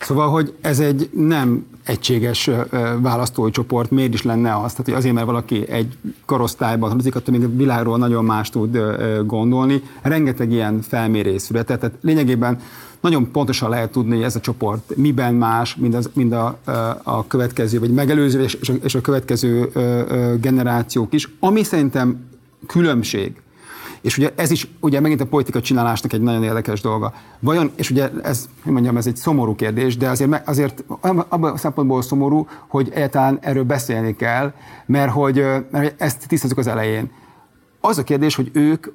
[0.00, 2.50] Szóval, hogy ez egy nem egységes
[3.00, 4.70] választói csoport, miért is lenne az?
[4.70, 8.78] Tehát, hogy azért, mert valaki egy korosztályban tartozik, attól még a világról nagyon más tud
[9.26, 9.82] gondolni.
[10.02, 12.60] Rengeteg ilyen felmérés született, tehát lényegében
[13.00, 16.58] nagyon pontosan lehet tudni, hogy ez a csoport miben más, mint, az, mint a,
[17.02, 19.70] a következő, vagy megelőző és a, és a következő
[20.40, 21.28] generációk is.
[21.40, 22.26] Ami szerintem
[22.66, 23.40] különbség
[24.00, 27.12] és ugye ez is ugye megint a politika csinálásnak egy nagyon érdekes dolga.
[27.40, 31.56] Vajon, és ugye ez, hogy mondjam, ez egy szomorú kérdés, de azért, azért abban a
[31.56, 34.52] szempontból szomorú, hogy egyáltalán erről beszélni kell,
[34.86, 37.10] mert hogy mert ezt tisztázunk az elején.
[37.80, 38.86] Az a kérdés, hogy ők,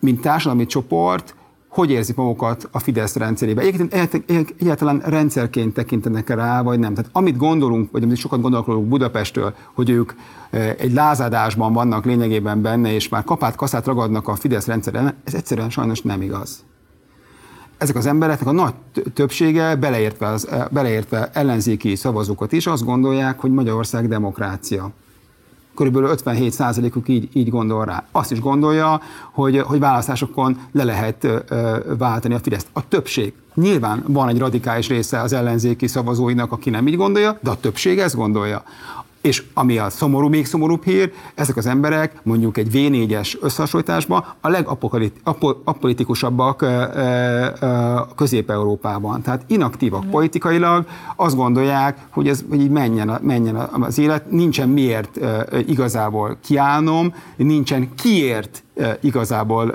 [0.00, 1.34] mint társadalmi csoport,
[1.74, 3.62] hogy érzik magukat a Fidesz rendszerébe.
[3.62, 4.24] Egyébként
[4.60, 6.94] egyáltalán rendszerként tekintenek rá, vagy nem.
[6.94, 10.12] Tehát amit gondolunk, vagy amit sokat gondolunk Budapestről, hogy ők
[10.50, 15.34] e, egy lázadásban vannak lényegében benne, és már kapát kaszát ragadnak a Fidesz rendszeren, ez
[15.34, 16.64] egyszerűen sajnos nem igaz.
[17.78, 18.74] Ezek az embereknek a nagy
[19.14, 24.92] többsége, beleértve, az, e, beleértve ellenzéki szavazókat is, azt gondolják, hogy Magyarország demokrácia
[25.74, 28.04] körülbelül 57%-uk így, így gondol rá.
[28.12, 29.00] Azt is gondolja,
[29.32, 31.26] hogy, hogy választásokon le lehet
[31.98, 32.68] váltani a Fideszt.
[32.72, 33.32] A többség.
[33.54, 37.98] Nyilván van egy radikális része az ellenzéki szavazóinak, aki nem így gondolja, de a többség
[37.98, 38.62] ezt gondolja.
[39.24, 44.48] És ami a szomorú, még szomorúbb hír, ezek az emberek mondjuk egy V4-es összehasonlításban a
[44.48, 46.64] legapolitikusabbak
[48.16, 49.22] Közép-Európában.
[49.22, 55.20] Tehát inaktívak politikailag, azt gondolják, hogy ez hogy így menjen, menjen az élet, nincsen miért
[55.66, 58.63] igazából kiállnom, nincsen kiért
[59.00, 59.74] igazából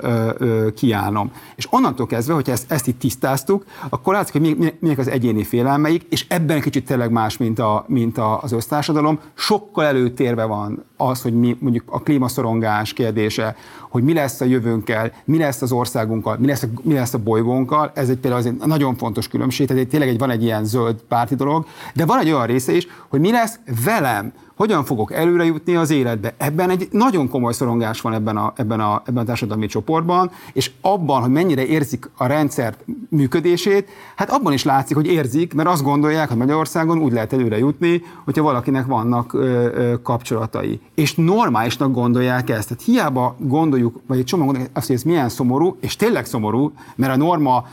[0.74, 1.32] kiállnom.
[1.56, 6.06] És onnantól kezdve, hogy ezt, ezt itt tisztáztuk, akkor látszik, hogy milyen az egyéni félelmeik,
[6.08, 9.20] és ebben kicsit tényleg más, mint, a, mint a, az össztársadalom.
[9.34, 13.56] Sokkal előtérve van az, hogy mi mondjuk a klímaszorongás kérdése,
[13.90, 17.18] hogy mi lesz a jövőnkkel, mi lesz az országunkkal, mi lesz a, mi lesz a
[17.18, 21.02] bolygónkkal, ez egy például egy nagyon fontos különbség, tehát tényleg egy, van egy ilyen zöld
[21.08, 25.44] párti dolog, de van egy olyan része is, hogy mi lesz velem, hogyan fogok előre
[25.44, 26.34] jutni az életbe.
[26.36, 30.70] Ebben egy nagyon komoly szorongás van ebben a, ebben a, ebben a társadalmi csoportban, és
[30.80, 35.82] abban, hogy mennyire érzik a rendszert működését, hát abban is látszik, hogy érzik, mert azt
[35.82, 39.38] gondolják, hogy Magyarországon úgy lehet előre jutni, hogyha valakinek vannak ö,
[39.74, 40.80] ö, kapcsolatai.
[40.94, 42.68] És normálisnak gondolják ezt.
[42.68, 46.72] Tehát hiába gondoljuk, vagy egy csomó gondolják azt, hogy ez milyen szomorú, és tényleg szomorú,
[46.96, 47.64] mert a norma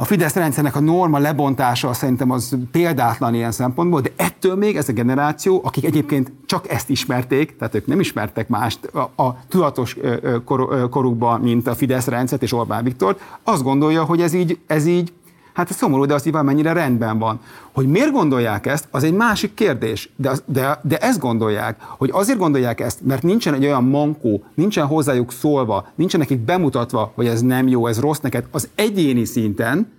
[0.00, 4.88] a Fidesz rendszernek a norma lebontása szerintem az példátlan ilyen szempontból, de ettől még ez
[4.88, 9.96] a generáció, akik egyébként csak ezt ismerték, tehát ők nem ismertek mást a, a tudatos
[10.44, 14.86] kor, korukban, mint a Fidesz rendszert és Orbán Viktor, azt gondolja, hogy ez így, ez
[14.86, 15.12] így
[15.60, 17.40] Hát ez szomorú, de azt így mennyire rendben van.
[17.72, 20.10] Hogy miért gondolják ezt, az egy másik kérdés.
[20.16, 24.86] De, de, de ezt gondolják, hogy azért gondolják ezt, mert nincsen egy olyan mankó, nincsen
[24.86, 29.92] hozzájuk szólva, nincsen nekik bemutatva, hogy ez nem jó, ez rossz neked, az egyéni szinten,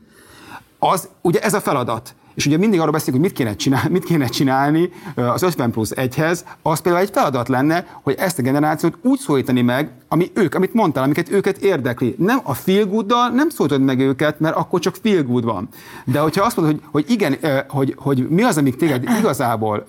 [0.80, 2.15] az ugye ez a feladat.
[2.34, 5.91] És ugye mindig arról beszélünk, hogy mit kéne, csinálni, mit kéne csinálni az 50 plusz
[5.96, 10.56] 1-hez, az például egy feladat lenne, hogy ezt a generációt úgy szólítani meg, ami ők,
[10.56, 12.15] amit mondtál, amiket őket érdekli.
[12.17, 15.67] Nem a feel nem szólítod meg őket, mert akkor csak feel good van.
[16.06, 19.86] De hogyha azt mondod, hogy, hogy igen, hogy, hogy mi az, amik téged igazából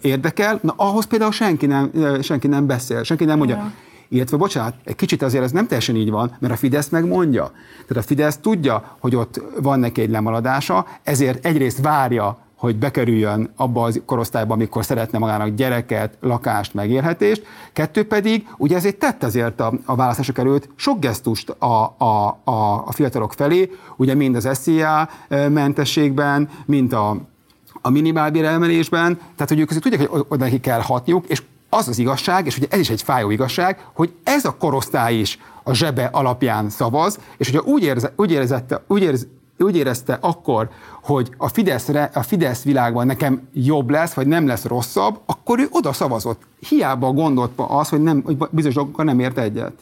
[0.00, 1.90] érdekel, na ahhoz például senki nem,
[2.22, 3.72] senki nem beszél, senki nem mondja,
[4.08, 7.50] illetve bocsánat, egy kicsit azért ez nem teljesen így van, mert a Fidesz megmondja.
[7.86, 13.52] Tehát a Fidesz tudja, hogy ott van neki egy lemaradása, ezért egyrészt várja, hogy bekerüljön
[13.56, 17.46] abba az korosztályba, amikor szeretne magának gyereket, lakást, megélhetést.
[17.72, 22.82] Kettő pedig, ugye ezért tett azért a, a választások előtt sok gesztust a, a, a,
[22.86, 25.08] a fiatalok felé, ugye mind az SZIA
[25.48, 27.16] mentességben, mint a,
[27.80, 31.42] a minimálbér emelésben, tehát hogy ők azért tudják, hogy oda neki kell hatniuk, és
[31.74, 35.38] az az igazság, és ugye ez is egy fájó igazság, hogy ez a korosztály is
[35.62, 39.26] a zsebe alapján szavaz, és hogyha úgy, érze, úgy, érzette, úgy, érz,
[39.58, 40.68] úgy érezte akkor,
[41.02, 45.66] hogy a Fideszre, a Fidesz világban nekem jobb lesz, vagy nem lesz rosszabb, akkor ő
[45.70, 46.42] oda szavazott.
[46.68, 49.72] Hiába gondolt az, hogy, nem, hogy bizonyos dolgokkal nem ért egyet.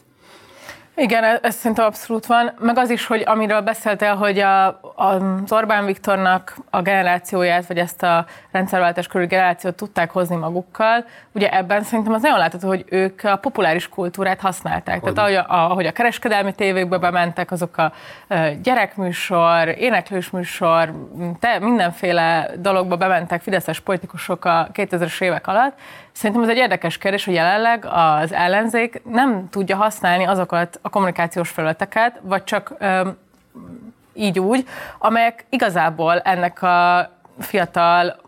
[0.95, 2.51] Igen, ez, ez szerintem abszolút van.
[2.59, 7.77] Meg az is, hogy amiről beszéltél, hogy a, a, az Orbán Viktornak a generációját, vagy
[7.77, 12.85] ezt a rendszerváltás körül generációt tudták hozni magukkal, ugye ebben szerintem az nagyon látható, hogy
[12.89, 15.01] ők a populáris kultúrát használták.
[15.01, 15.13] Hogy.
[15.13, 17.93] Tehát ahogy a, ahogy a kereskedelmi tévékbe bementek, azok a
[18.61, 20.93] gyerekműsor, éneklős műsor,
[21.39, 25.77] te, mindenféle dologba bementek fideszes politikusok a 2000-es évek alatt,
[26.13, 31.49] Szerintem ez egy érdekes kérdés, hogy jelenleg az ellenzék nem tudja használni azokat a kommunikációs
[31.49, 33.17] felületeket, vagy csak öm,
[34.13, 38.22] így úgy, amelyek igazából ennek a fiatal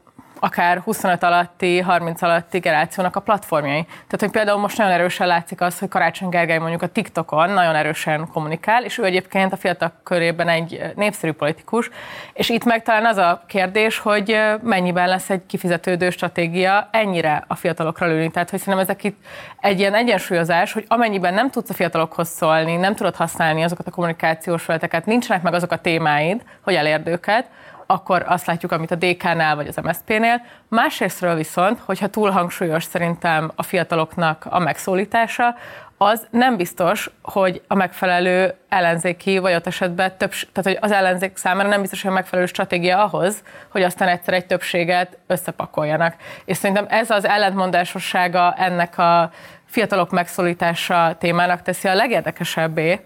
[0.46, 3.84] akár 25 alatti, 30 alatti generációnak a platformjai.
[3.84, 7.76] Tehát, hogy például most nagyon erősen látszik az, hogy Karácsony Gergely mondjuk a TikTokon nagyon
[7.76, 11.90] erősen kommunikál, és ő egyébként a fiatal körében egy népszerű politikus,
[12.34, 17.56] és itt meg talán az a kérdés, hogy mennyiben lesz egy kifizetődő stratégia ennyire a
[17.56, 18.32] fiatalokra lőni.
[18.32, 19.26] Tehát, hogy szerintem ezek itt
[19.60, 23.92] egy ilyen egyensúlyozás, hogy amennyiben nem tudsz a fiatalokhoz szólni, nem tudod használni azokat a
[23.92, 27.50] kommunikációs felületeket, nincsenek meg azok a témáid, hogy elérd őket,
[27.86, 30.41] akkor azt látjuk, amit a DK-nál vagy az MSZP-nél.
[30.67, 35.56] Másrésztről viszont, hogyha túl hangsúlyos szerintem a fiataloknak a megszólítása,
[35.98, 41.38] az nem biztos, hogy a megfelelő ellenzéki, vagy ott esetben több, tehát hogy az ellenzék
[41.38, 46.15] számára nem biztos, hogy a megfelelő stratégia ahhoz, hogy aztán egyszer egy többséget összepakoljanak.
[46.45, 49.32] És szerintem ez az ellentmondásossága ennek a
[49.65, 53.02] fiatalok megszólítása témának teszi a legérdekesebbé,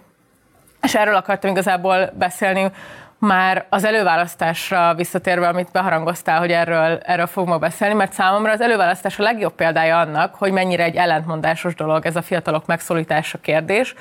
[0.81, 2.71] és erről akartam igazából beszélni,
[3.19, 8.61] már az előválasztásra visszatérve, amit beharangoztál, hogy erről, erről fog ma beszélni, mert számomra az
[8.61, 13.95] előválasztás a legjobb példája annak, hogy mennyire egy ellentmondásos dolog ez a fiatalok megszólítása kérdés,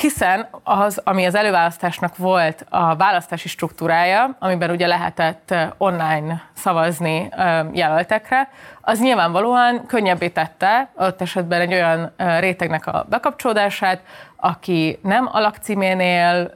[0.00, 7.28] hiszen az, ami az előválasztásnak volt a választási struktúrája, amiben ugye lehetett online szavazni
[7.72, 8.48] jelöltekre,
[8.80, 14.02] az nyilvánvalóan könnyebbé tette ott esetben egy olyan rétegnek a bekapcsolódását,
[14.36, 16.54] aki nem a lakcíménél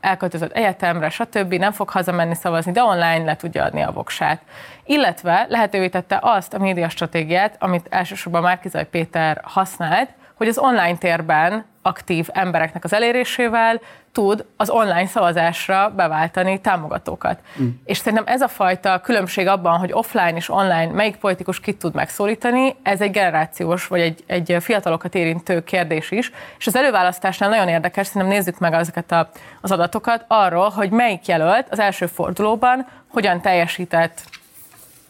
[0.00, 1.54] elköltözött egyetemre, stb.
[1.54, 4.42] nem fog hazamenni szavazni, de online le tudja adni a voksát.
[4.84, 11.64] Illetve lehetővé tette azt a médiastratégiát, amit elsősorban Márkizaj Péter használt, hogy az online térben
[11.82, 13.80] aktív embereknek az elérésével
[14.12, 17.40] tud az online szavazásra beváltani támogatókat.
[17.60, 17.68] Mm.
[17.84, 21.94] És szerintem ez a fajta különbség abban, hogy offline és online melyik politikus kit tud
[21.94, 26.32] megszólítani, ez egy generációs vagy egy, egy fiatalokat érintő kérdés is.
[26.58, 31.26] És az előválasztásnál nagyon érdekes, szerintem nézzük meg ezeket a, az adatokat arról, hogy melyik
[31.26, 34.22] jelölt az első fordulóban hogyan teljesített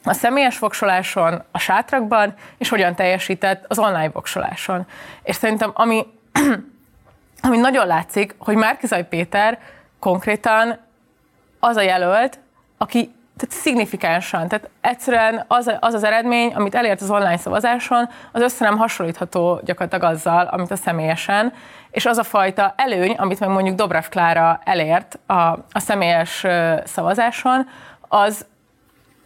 [0.04, 4.86] a személyes voksoláson, a sátrakban, és hogyan teljesített az online voksoláson.
[5.22, 6.06] És szerintem ami,
[7.42, 9.58] ami nagyon látszik, hogy Márkizaj Péter
[9.98, 10.78] konkrétan
[11.60, 12.38] az a jelölt,
[12.78, 18.40] aki tehát szignifikánsan, tehát egyszerűen az, az az eredmény, amit elért az online szavazáson, az
[18.40, 21.52] össze nem hasonlítható gyakorlatilag azzal, amit a személyesen,
[21.90, 25.34] és az a fajta előny, amit meg mondjuk Dobrev Klára elért a,
[25.72, 26.46] a személyes
[26.84, 27.68] szavazáson,
[28.00, 28.46] az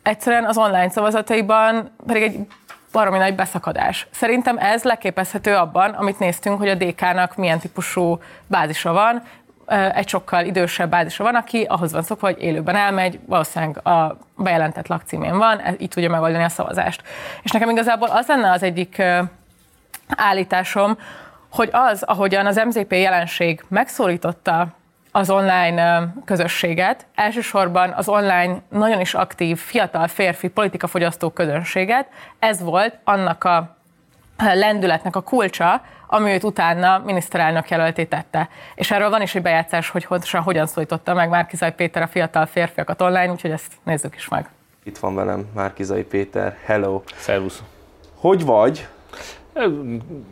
[0.02, 2.46] egyszerűen az online szavazataiban pedig egy
[2.94, 4.06] baromi nagy beszakadás.
[4.10, 9.22] Szerintem ez leképezhető abban, amit néztünk, hogy a DK-nak milyen típusú bázisa van,
[9.94, 14.86] egy sokkal idősebb bázisa van, aki ahhoz van szokva, hogy élőben elmegy, valószínűleg a bejelentett
[14.86, 17.02] lakcímén van, így tudja megoldani a szavazást.
[17.42, 19.02] És nekem igazából az lenne az egyik
[20.08, 20.98] állításom,
[21.50, 24.66] hogy az, ahogyan az MZP jelenség megszólította
[25.16, 32.08] az online közösséget, elsősorban az online nagyon is aktív fiatal férfi politikafogyasztó közönséget.
[32.38, 33.76] Ez volt annak a
[34.36, 38.48] lendületnek a kulcsa, ami őt utána miniszterelnök jelölté tette.
[38.74, 42.46] És erről van is egy bejátszás, hogy pontosan hogyan szólította meg Márkizaj Péter a fiatal
[42.46, 44.48] férfiakat online, úgyhogy ezt nézzük is meg.
[44.84, 46.56] Itt van velem Márkizai Péter.
[46.64, 47.02] Hello!
[47.16, 47.62] Szervusz!
[48.14, 48.88] Hogy vagy?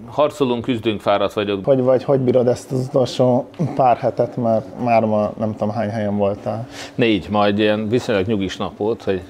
[0.07, 1.65] Harcolunk, küzdünk, fáradt vagyok.
[1.65, 5.89] Hogy vagy, hogy bírod ezt az utolsó pár hetet, mert már ma nem tudom hány
[5.91, 6.69] helyen voltál.
[6.95, 9.23] Négy, majd ilyen viszonylag nyugis nap volt, hogy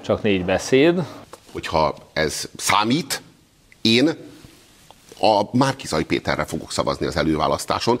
[0.00, 1.04] csak négy beszéd.
[1.52, 3.22] Hogyha ez számít,
[3.80, 4.10] én
[5.24, 7.98] a Márkizai Péterre fogok szavazni az előválasztáson.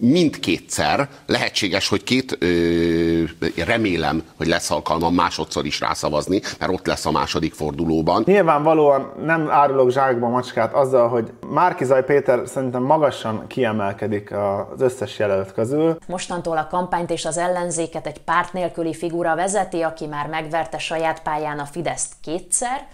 [0.00, 3.22] Mindkétszer lehetséges, hogy két, ö,
[3.64, 8.22] remélem, hogy lesz alkalmam másodszor is rászavazni, mert ott lesz a második fordulóban.
[8.26, 15.52] Nyilvánvalóan nem árulok zsákba macskát azzal, hogy Márkizaj Péter szerintem magasan kiemelkedik az összes jelölt
[15.52, 15.98] közül.
[16.06, 21.22] Mostantól a kampányt és az ellenzéket egy párt nélküli figura vezeti, aki már megverte saját
[21.22, 22.86] pályán a Fideszt kétszer,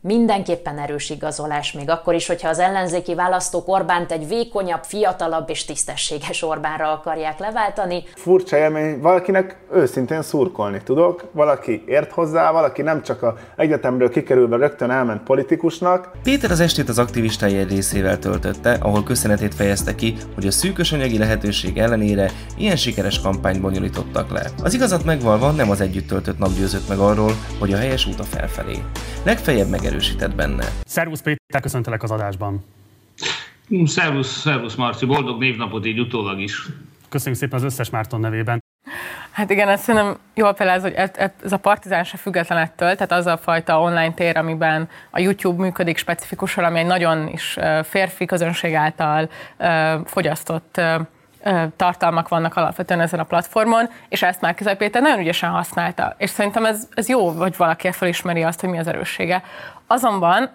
[0.00, 5.64] mindenképpen erős igazolás, még akkor is, hogyha az ellenzéki választók Orbánt egy vékonyabb, fiatalabb és
[5.64, 8.04] tisztességes Orbánra akarják leváltani.
[8.14, 14.56] Furcsa élmény, valakinek őszintén szurkolni tudok, valaki ért hozzá, valaki nem csak a egyetemről kikerülve
[14.56, 16.10] rögtön elment politikusnak.
[16.22, 20.92] Péter az estét az aktivistái egy részével töltötte, ahol köszönetét fejezte ki, hogy a szűkös
[20.92, 24.50] anyagi lehetőség ellenére ilyen sikeres kampányt bonyolítottak le.
[24.62, 28.20] Az igazat megvalva nem az együtt töltött nap győzött meg arról, hogy a helyes út
[28.20, 28.78] a felfelé.
[29.24, 30.64] Legfeljebb megerősített benne.
[30.84, 32.64] Szervusz Péter, köszöntelek az adásban.
[33.84, 36.66] Szervusz, szervusz Marci, boldog névnapot így utólag is.
[37.08, 38.58] Köszönjük szépen az összes Márton nevében.
[39.30, 41.10] Hát igen, ezt szerintem jól például, hogy ez,
[41.42, 45.62] ez a partizán se független ettől, tehát az a fajta online tér, amiben a YouTube
[45.62, 49.28] működik specifikusan, ami egy nagyon is férfi közönség által
[50.04, 50.80] fogyasztott
[51.76, 56.14] tartalmak vannak alapvetően ezen a platformon, és ezt már Kizaj Péter nagyon ügyesen használta.
[56.18, 59.42] És szerintem ez, ez jó, hogy valaki felismeri azt, hogy mi az erőssége.
[59.86, 60.50] Azonban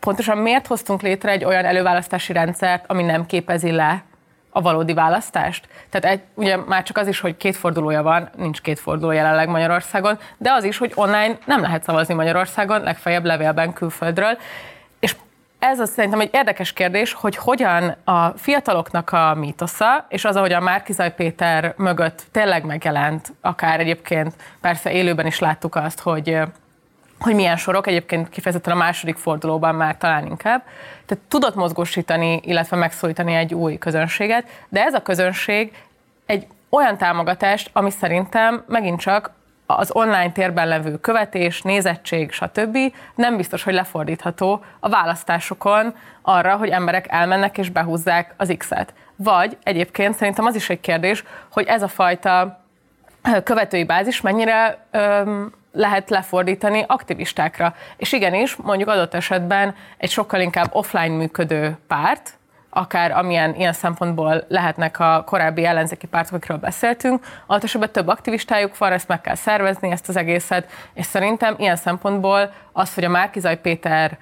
[0.00, 4.02] pontosan miért hoztunk létre egy olyan előválasztási rendszert, ami nem képezi le
[4.50, 5.68] a valódi választást.
[5.90, 9.48] Tehát egy, ugye már csak az is, hogy két fordulója van, nincs két forduló jelenleg
[9.48, 14.38] Magyarországon, de az is, hogy online nem lehet szavazni Magyarországon, legfeljebb levélben külföldről.
[15.70, 20.52] Ez az szerintem egy érdekes kérdés, hogy hogyan a fiataloknak a mítosza, és az, ahogy
[20.52, 26.38] a Márkizaj Péter mögött tényleg megjelent, akár egyébként persze élőben is láttuk azt, hogy
[27.18, 30.62] hogy milyen sorok, egyébként kifejezetten a második fordulóban már talán inkább.
[31.06, 35.72] Tehát tudott mozgósítani, illetve megszólítani egy új közönséget, de ez a közönség
[36.26, 39.30] egy olyan támogatást, ami szerintem megint csak
[39.78, 42.78] az online térben levő követés, nézettség, stb.
[43.14, 48.94] nem biztos, hogy lefordítható a választásokon arra, hogy emberek elmennek és behúzzák az X-et.
[49.16, 52.60] Vagy egyébként szerintem az is egy kérdés, hogy ez a fajta
[53.44, 57.74] követői bázis mennyire öm, lehet lefordítani aktivistákra.
[57.96, 62.38] És igenis, mondjuk adott esetben egy sokkal inkább offline működő párt,
[62.74, 68.92] akár amilyen ilyen szempontból lehetnek a korábbi ellenzéki pártok, akikről beszéltünk, esetben több aktivistájuk van,
[68.92, 73.60] ezt meg kell szervezni, ezt az egészet, és szerintem ilyen szempontból az, hogy a Márkizaj
[73.60, 74.18] Péter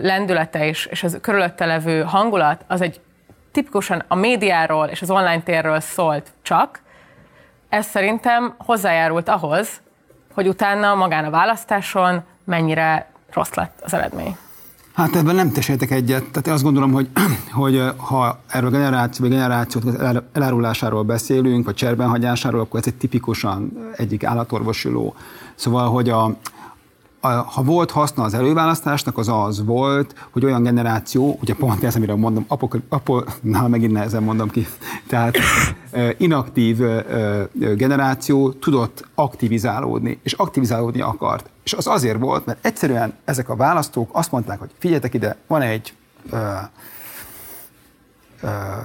[0.00, 3.00] lendülete és, és az körülötte levő hangulat, az egy
[3.52, 6.80] tipikusan a médiáról és az online térről szólt csak,
[7.68, 9.80] ez szerintem hozzájárult ahhoz,
[10.34, 14.36] hogy utána magán a választáson mennyire rossz lett az eredmény.
[14.96, 16.24] Hát ebben nem teséltek egyet.
[16.30, 17.08] Tehát azt gondolom, hogy,
[17.52, 19.84] hogy ha erről generáció, vagy generációt
[20.32, 25.14] elárulásáról beszélünk, vagy cserbenhagyásáról, akkor ez egy tipikusan egyik állatorvosuló.
[25.54, 26.36] Szóval, hogy a,
[27.34, 32.14] ha volt haszna az előválasztásnak, az az volt, hogy olyan generáció, ugye pont ez, amire
[32.14, 34.66] mondom, apok, apo, na, megint nehezen mondom ki,
[35.08, 35.36] tehát
[36.16, 36.78] inaktív
[37.52, 41.50] generáció tudott aktivizálódni, és aktivizálódni akart.
[41.64, 45.62] És az azért volt, mert egyszerűen ezek a választók azt mondták, hogy figyeljetek ide, van
[45.62, 45.94] egy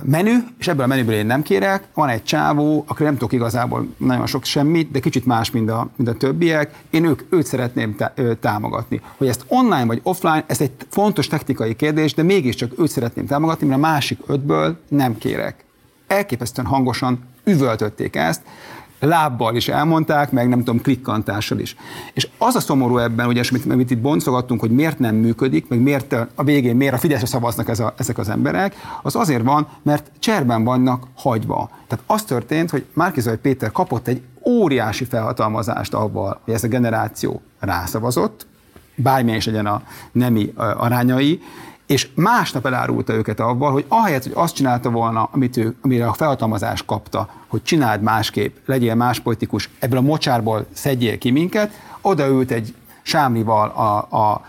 [0.03, 3.87] menü, és ebből a menüből én nem kérek, van egy csávó, akkor nem tudok igazából
[3.97, 7.95] nagyon sok semmit, de kicsit más, mint a, mint a többiek, én ők, őt szeretném
[8.39, 9.01] támogatni.
[9.17, 13.67] Hogy ezt online vagy offline, ez egy fontos technikai kérdés, de mégiscsak őt szeretném támogatni,
[13.67, 15.65] mert a másik ötből nem kérek.
[16.07, 18.41] Elképesztően hangosan üvöltötték ezt,
[19.01, 21.75] lábbal is elmondták, meg nem tudom, klikkantással is.
[22.13, 25.79] És az a szomorú ebben, ugye, amit, amit itt boncogattunk, hogy miért nem működik, meg
[25.79, 29.67] miért a végén miért a Fideszre szavaznak ez a, ezek az emberek, az azért van,
[29.81, 31.69] mert cserben vannak hagyva.
[31.87, 37.41] Tehát az történt, hogy Márkizaj Péter kapott egy óriási felhatalmazást abban, hogy ez a generáció
[37.59, 38.45] rászavazott,
[38.95, 39.81] bármilyen is legyen a
[40.11, 41.41] nemi arányai,
[41.91, 46.13] és másnap elárulta őket abban, hogy ahelyett, hogy azt csinálta volna, amit ő, amire a
[46.13, 51.71] felhatalmazást kapta, hogy csináld másképp, legyél más politikus, ebből a mocsárból szedjél ki minket,
[52.01, 54.41] odaült egy sámlival a, a, a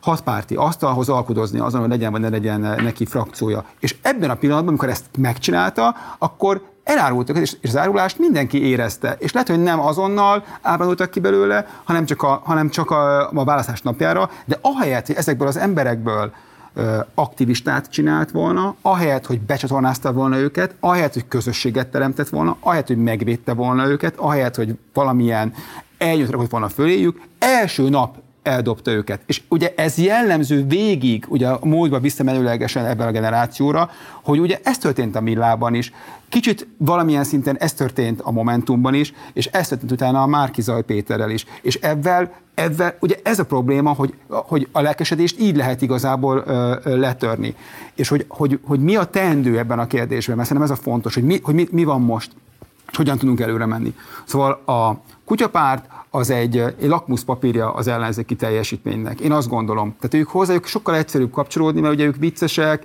[0.00, 3.64] hatpárti asztalhoz alkudozni azon, hogy legyen vagy ne legyen neki frakciója.
[3.78, 9.16] És ebben a pillanatban, amikor ezt megcsinálta, akkor elárultak, és, és az árulást mindenki érezte.
[9.18, 13.44] És lehet, hogy nem azonnal ábrandultak ki belőle, hanem csak a, hanem csak a, a
[13.44, 16.32] választás napjára, de ahelyett, hogy ezekből az emberekből
[17.14, 23.02] aktivistát csinált volna, ahelyett, hogy becsatornázta volna őket, ahelyett, hogy közösséget teremtett volna, ahelyett, hogy
[23.02, 25.54] megvédte volna őket, ahelyett, hogy valamilyen
[26.30, 29.20] rakott volna föléjük, első nap eldobta őket.
[29.26, 33.90] És ugye ez jellemző végig, ugye a múltban visszamenőlegesen ebben a generációra,
[34.22, 35.92] hogy ugye ez történt a Millában is,
[36.28, 41.30] kicsit valamilyen szinten ez történt a Momentumban is, és ez történt utána a Márkizaj Péterrel
[41.30, 41.46] is.
[41.62, 46.74] És ebben, ebben ugye ez a probléma, hogy, hogy a lelkesedést így lehet igazából ö,
[46.96, 47.54] letörni.
[47.94, 51.14] És hogy, hogy, hogy mi a teendő ebben a kérdésben, mert szerintem ez a fontos,
[51.14, 52.32] hogy mi, hogy mi, mi van most,
[52.90, 53.94] és hogyan tudunk előre menni.
[54.24, 55.84] Szóval a kutyapárt
[56.14, 59.20] az egy, egy lakmuszpapírja az ellenzéki teljesítménynek.
[59.20, 59.94] Én azt gondolom.
[60.00, 62.84] Tehát ők hozzájuk sokkal egyszerűbb kapcsolódni, mert ugye ők viccesek,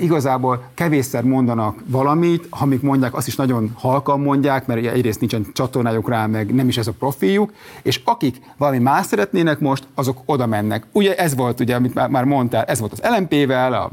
[0.00, 5.46] igazából kevésszer mondanak valamit, még mondják, azt is nagyon halkan mondják, mert ugye egyrészt nincsen
[5.52, 7.52] csatornájuk rá, meg nem is ez a profiljuk,
[7.82, 10.86] és akik valami más szeretnének most, azok oda mennek.
[10.92, 13.90] Ugye ez volt, ugye, amit már, mondtál, ez volt az LMP-vel, a,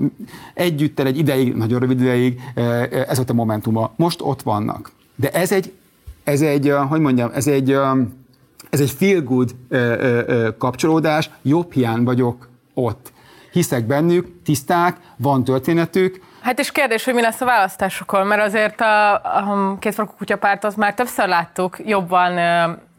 [0.53, 2.41] együttel egy ideig, nagyon rövid ideig,
[2.91, 3.91] ez volt a momentuma.
[3.95, 4.91] Most ott vannak.
[5.15, 5.73] De ez egy,
[6.23, 7.77] ez egy, hogy mondjam, ez egy,
[8.69, 9.55] ez egy feel good
[10.57, 13.11] kapcsolódás, jobb hiány vagyok ott.
[13.51, 18.81] Hiszek bennük, tiszták, van történetük, Hát és kérdés, hogy mi lesz a választásokon, mert azért
[18.81, 22.39] a, a kétfarkú kutyapárt az már többször láttuk jobban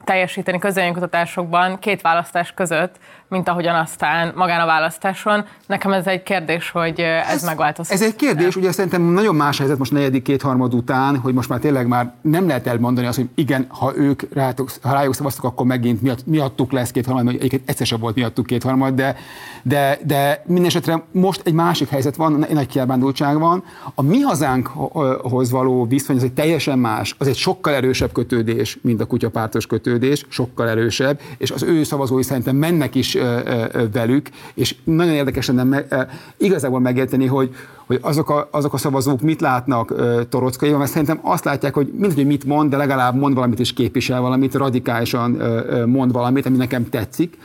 [0.04, 2.94] teljesíteni közönkutatásokban két választás között,
[3.30, 5.44] mint ahogyan aztán magán a választáson.
[5.66, 7.92] Nekem ez egy kérdés, hogy ez, ez megváltozik.
[7.92, 11.58] Ez egy kérdés, ugye szerintem nagyon más helyzet most negyedik kétharmad után, hogy most már
[11.58, 15.66] tényleg már nem lehet elmondani azt, hogy igen, ha ők rájuk, ha rájuk szavaztak, akkor
[15.66, 19.16] megint miatt, miattuk lesz kétharmad, mert egyébként egyszer sem volt miattuk kétharmad, de,
[19.62, 23.64] de, de minden esetre most egy másik helyzet van, egy nagy kiábrándultság van.
[23.94, 29.00] A mi hazánkhoz való viszony, az egy teljesen más, az egy sokkal erősebb kötődés, mint
[29.00, 33.18] a kutyapártos kötődés, sokkal erősebb, és az ő szavazói szerintem mennek is
[33.92, 35.86] velük, és nagyon érdekes lenne
[36.36, 37.54] igazából megérteni, hogy,
[37.86, 39.94] hogy azok, a, azok a szavazók mit látnak
[40.28, 43.72] Torockaiban, mert szerintem azt látják, hogy mindegy, hogy mit mond, de legalább mond valamit és
[43.72, 45.30] képvisel valamit, radikálisan
[45.86, 47.38] mond valamit, ami nekem tetszik.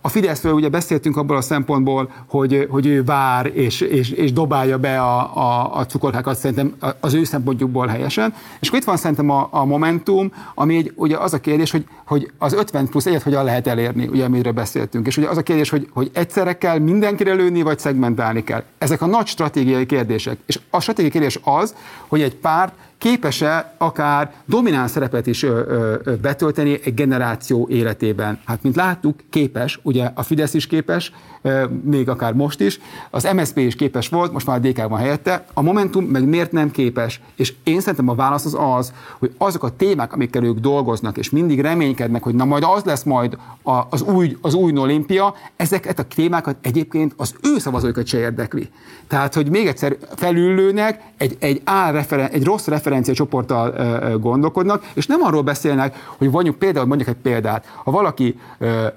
[0.00, 4.78] A Fideszről ugye beszéltünk abból a szempontból, hogy, hogy ő vár és, és, és dobálja
[4.78, 8.34] be a, a, a cukorkákat szerintem az ő szempontjukból helyesen.
[8.60, 11.86] És akkor itt van szerintem a, a Momentum, ami egy, ugye az a kérdés, hogy,
[12.04, 15.06] hogy az 50 plusz egyet hogyan lehet elérni, ugye amiről beszéltünk.
[15.06, 18.62] És ugye az a kérdés, hogy, hogy egyszerre kell mindenkire lőni, vagy szegmentálni kell.
[18.78, 20.38] Ezek a nagy stratégiai kérdések.
[20.46, 21.74] És a stratégiai kérdés az,
[22.08, 22.72] hogy egy párt
[23.04, 25.62] képes-e akár domináns szerepet is ö,
[26.04, 28.40] ö, betölteni egy generáció életében.
[28.44, 32.80] Hát, mint láttuk, képes, ugye a Fidesz is képes, ö, még akár most is,
[33.10, 36.52] az MSZP is képes volt, most már a DK van helyette, a Momentum meg miért
[36.52, 37.20] nem képes?
[37.34, 41.30] És én szerintem a válasz az az, hogy azok a témák, amikkel ők dolgoznak, és
[41.30, 43.36] mindig reménykednek, hogy na majd az lesz majd
[43.90, 48.68] az új, az új olimpia, ezeket a témákat egyébként az ő szavazóikat se érdekli.
[49.08, 55.42] Tehát, hogy még egyszer felüllőnek, egy, egy, referen, egy rossz referenciacsoporttal gondolkodnak, és nem arról
[55.42, 58.38] beszélnek, hogy mondjuk például, mondjuk egy példát, ha valaki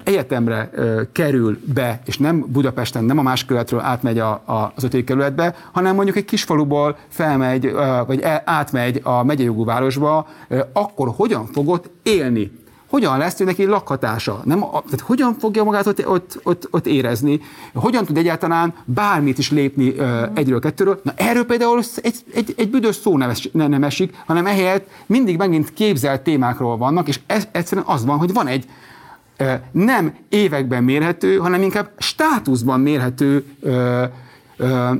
[0.04, 0.70] egyetemre
[1.12, 4.42] kerül be, és nem Budapesten, nem a más kerületről átmegy a,
[4.74, 7.72] az ötödik kerületbe, hanem mondjuk egy kisfaluból felmegy,
[8.06, 10.26] vagy átmegy a megyejogú városba,
[10.72, 12.66] akkor hogyan fogod élni?
[12.88, 14.40] Hogyan lesz ő neki lakhatása?
[14.44, 17.40] Nem, tehát hogyan fogja magát ott, ott, ott, ott érezni?
[17.74, 21.00] Hogyan tud egyáltalán bármit is lépni uh, egyről, kettőről?
[21.02, 25.36] Na erről például egy, egy, egy büdös szó nem, es, nem esik, hanem ehelyett mindig
[25.36, 28.64] megint képzelt témákról vannak, és ez egyszerűen az van, hogy van egy
[29.40, 34.02] uh, nem években mérhető, hanem inkább státuszban mérhető uh,
[34.58, 34.90] uh,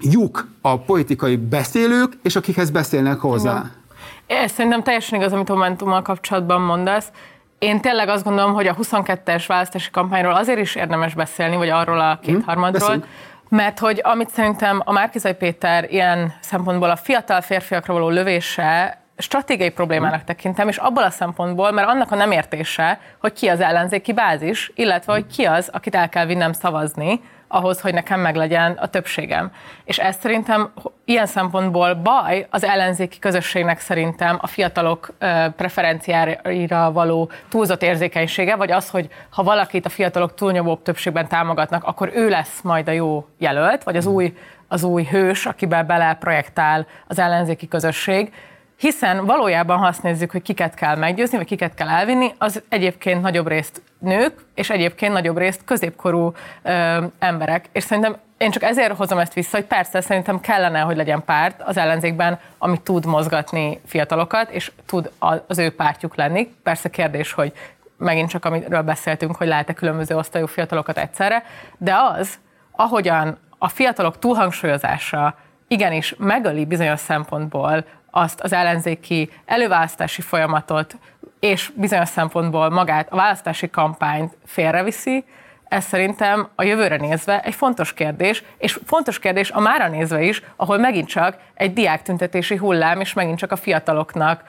[0.00, 3.50] lyuk a politikai beszélők, és akikhez beszélnek hozzá.
[3.50, 3.84] Igen.
[4.26, 7.10] Ez szerintem teljesen igaz, amit a Momentummal kapcsolatban mondasz.
[7.58, 12.00] Én tényleg azt gondolom, hogy a 22-es választási kampányról azért is érdemes beszélni, vagy arról
[12.00, 13.04] a kétharmadról, hmm,
[13.48, 19.70] mert hogy amit szerintem a Márkizai Péter ilyen szempontból a fiatal férfiakra való lövése stratégiai
[19.70, 24.12] problémának tekintem, és abból a szempontból, mert annak a nem értése, hogy ki az ellenzéki
[24.12, 28.86] bázis, illetve hogy ki az, akit el kell vinnem szavazni, ahhoz, hogy nekem meglegyen a
[28.86, 29.50] többségem.
[29.84, 30.72] És ez szerintem
[31.04, 35.08] ilyen szempontból baj az ellenzéki közösségnek szerintem a fiatalok
[35.56, 42.10] preferenciáira való túlzott érzékenysége, vagy az, hogy ha valakit a fiatalok túlnyomóbb többségben támogatnak, akkor
[42.14, 44.36] ő lesz majd a jó jelölt, vagy az új,
[44.68, 48.32] az új hős, akiben bele projektál az ellenzéki közösség
[48.76, 53.22] hiszen valójában, ha azt nézzük, hogy kiket kell meggyőzni, vagy kiket kell elvinni, az egyébként
[53.22, 57.68] nagyobb részt nők, és egyébként nagyobb részt középkorú ö, emberek.
[57.72, 61.62] És szerintem én csak ezért hozom ezt vissza, hogy persze szerintem kellene, hogy legyen párt
[61.62, 65.10] az ellenzékben, ami tud mozgatni fiatalokat, és tud
[65.46, 66.54] az ő pártjuk lenni.
[66.62, 67.52] Persze kérdés, hogy
[67.96, 71.44] megint csak amiről beszéltünk, hogy lehet-e különböző osztályú fiatalokat egyszerre,
[71.78, 72.38] de az,
[72.70, 75.34] ahogyan a fiatalok túlhangsúlyozása
[75.68, 80.96] igenis megöli bizonyos szempontból azt az ellenzéki előválasztási folyamatot
[81.40, 85.24] és bizonyos szempontból magát a választási kampányt félreviszi,
[85.68, 90.42] ez szerintem a jövőre nézve egy fontos kérdés, és fontos kérdés a mára nézve is,
[90.56, 94.42] ahol megint csak egy diáktüntetési hullám, és megint csak a fiataloknak,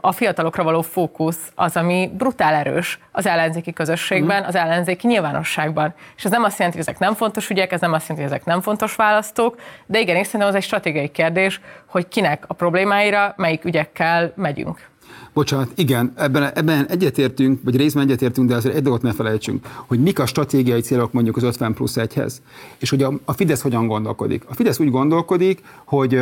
[0.00, 5.94] a fiatalokra való fókusz az, ami brutál erős az ellenzéki közösségben, az ellenzéki nyilvánosságban.
[6.16, 8.36] És ez nem azt jelenti, hogy ezek nem fontos ügyek, ez nem azt jelenti, hogy
[8.36, 9.56] ezek nem fontos választók,
[9.86, 14.90] de igen, és szerintem az egy stratégiai kérdés, hogy kinek a problémáira, melyik ügyekkel megyünk.
[15.32, 20.02] Bocsánat, igen, ebben, ebben egyetértünk, vagy részben egyetértünk, de azért egy dolgot ne felejtsünk, hogy
[20.02, 22.42] mik a stratégiai célok mondjuk az 50 plusz egyhez,
[22.78, 24.44] és hogy a, a Fidesz hogyan gondolkodik.
[24.48, 26.20] A Fidesz úgy gondolkodik, hogy,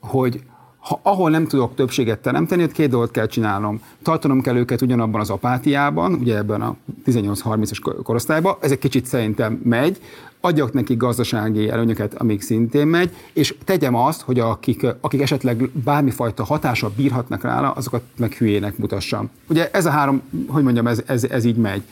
[0.00, 0.40] hogy
[0.80, 3.82] ha ahol nem tudok többséget teremteni, ott két dolgot kell csinálnom.
[4.02, 6.76] Tartanom kell őket ugyanabban az apátiában, ugye ebben a
[7.06, 10.00] 18-30-as korosztályban, ez egy kicsit szerintem megy,
[10.40, 16.44] adjak neki gazdasági előnyöket, amíg szintén megy, és tegyem azt, hogy akik, akik esetleg bármifajta
[16.44, 19.30] hatással bírhatnak rá, azokat meg hülyének mutassam.
[19.48, 21.82] Ugye ez a három, hogy mondjam, ez, ez, ez így megy.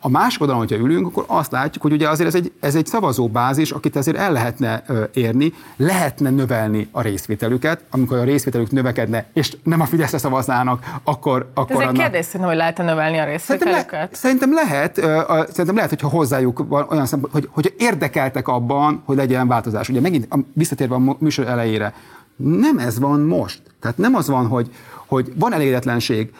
[0.00, 2.86] A másik oldalon, hogyha ülünk, akkor azt látjuk, hogy ugye azért ez egy, ez egy
[2.86, 4.82] szavazóbázis, akit azért el lehetne
[5.14, 11.50] érni, lehetne növelni a részvételüket, amikor a részvételük növekedne, és nem a Fideszre szavaznának, akkor...
[11.54, 12.02] akkor ez egy annak...
[12.02, 14.14] kérdés szerintem, hogy lehetne növelni a részvételüket?
[14.14, 19.02] Szerintem, le, szerintem lehet, szerintem lehet, hogyha hozzájuk van olyan szempont, hogy, hogy érdekeltek abban,
[19.04, 19.88] hogy legyen változás.
[19.88, 21.94] Ugye megint visszatérve a műsor elejére,
[22.36, 23.60] nem ez van most.
[23.80, 24.70] Tehát nem az van, hogy,
[25.08, 26.32] hogy van elégedetlenség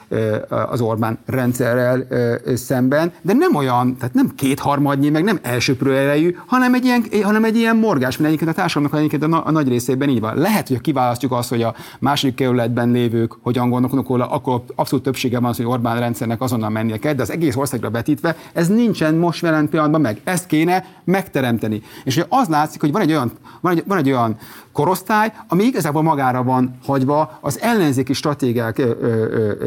[0.48, 2.06] az Orbán rendszerrel
[2.54, 7.44] szemben, de nem olyan, tehát nem kétharmadnyi, meg nem elsőprő erejű, hanem egy ilyen, hanem
[7.44, 10.36] egy ilyen morgás, mint egyébként a társadalomnak egyébként a, a nagy részében így van.
[10.36, 15.40] Lehet, hogy kiválasztjuk azt, hogy a második kerületben lévők hogyan gondolkodnak róla, akkor abszolút többsége
[15.40, 19.14] van az, hogy Orbán rendszernek azonnal mennie kell, de az egész országra vetítve ez nincsen
[19.14, 20.20] most jelen pillanatban meg.
[20.24, 21.82] Ezt kéne megteremteni.
[22.04, 24.36] És az látszik, hogy van egy olyan, van egy, van egy olyan
[24.72, 28.12] korosztály, ami igazából magára van hagyva az ellenzéki
[28.58, 28.82] stratégiák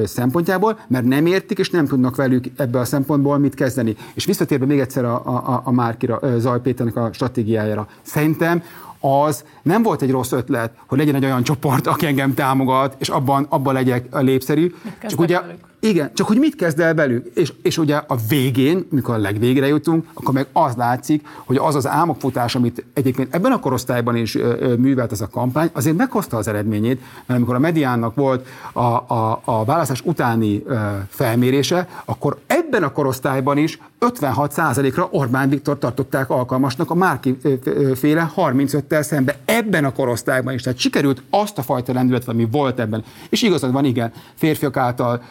[0.08, 3.96] szempontjából, mert nem értik és nem tudnak velük ebbe a szempontból mit kezdeni.
[4.14, 7.88] És visszatérve még egyszer a, a, a Márkira, Zaj Péternek a stratégiájára.
[8.02, 8.64] Szerintem
[9.00, 13.10] az nem volt egy rossz ötlet, hogy legyen egy olyan csoport, aki engem támogat, és
[13.10, 14.74] abban, abban legyek a lépszerű.
[15.08, 15.70] Csak ugye, velük?
[15.84, 17.32] Igen, csak hogy mit kezd el velük?
[17.36, 21.76] És, és ugye a végén, mikor a legvégre jutunk, akkor meg az látszik, hogy az
[21.76, 24.38] az álmokfutás, amit egyébként ebben a korosztályban is
[24.78, 29.42] művelt ez a kampány, azért meghozta az eredményét, mert amikor a mediánnak volt a, a,
[29.46, 30.64] a választás utáni
[31.10, 37.38] felmérése, akkor ebben a korosztályban is 56%-ra Orbán Viktor tartották alkalmasnak a Márki
[37.96, 40.62] féle 35-tel szembe ebben a korosztályban is.
[40.62, 43.04] Tehát sikerült azt a fajta lendületet, ami volt ebben.
[43.30, 45.22] És igazad van, igen, férfiak által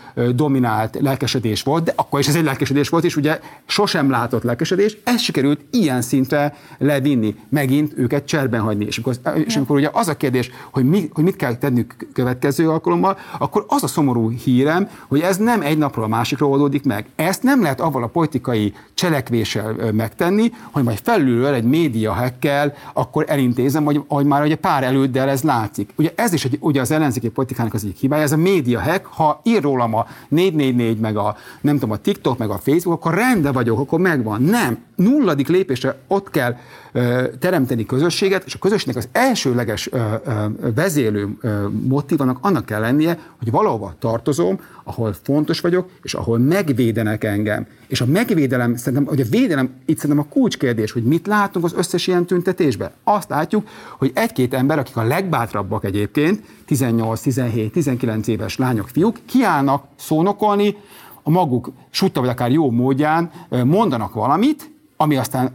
[0.41, 4.97] dominált lelkesedés volt, de akkor is ez egy lelkesedés volt, és ugye sosem látott lelkesedés,
[5.05, 8.85] ez sikerült ilyen szintre levinni, megint őket cserben hagyni.
[8.85, 12.69] És amikor, és amikor ugye az a kérdés, hogy, mi, hogy mit kell tennünk következő
[12.69, 17.07] alkalommal, akkor az a szomorú hírem, hogy ez nem egy napról a másikra oldódik meg.
[17.17, 23.25] Ezt nem lehet avval a politikai cselekvéssel megtenni, hogy majd felülről egy média hekkel, akkor
[23.29, 25.91] elintézem, hogy, hogy már ugye pár előddel ez látszik.
[25.97, 29.07] Ugye ez is egy, ugye az ellenzéki politikának az egyik hibája, ez a média hack,
[29.07, 33.15] ha ír rólam a 444, meg a nem tudom, a TikTok, meg a Facebook, akkor
[33.15, 34.43] rendben vagyok, akkor megvan.
[34.43, 34.79] Nem.
[34.97, 36.57] Nulladik lépésre ott kell
[37.39, 39.91] teremteni közösséget, és a közösségnek az elsőleges
[40.75, 41.29] vezélő
[41.71, 47.67] motívanak annak kell lennie, hogy valahova tartozom, ahol fontos vagyok, és ahol megvédenek engem.
[47.87, 51.73] És a megvédelem, szerintem, hogy a védelem, itt szerintem a kulcskérdés, hogy mit látunk az
[51.77, 52.91] összes ilyen tüntetésben.
[53.05, 53.69] Azt látjuk,
[53.99, 60.77] hogy egy-két ember, akik a legbátrabbak egyébként, 18, 17, 19 éves lányok, fiúk, kiállnak szónokolni,
[61.23, 63.31] a maguk sutta vagy akár jó módján
[63.65, 65.51] mondanak valamit, ami aztán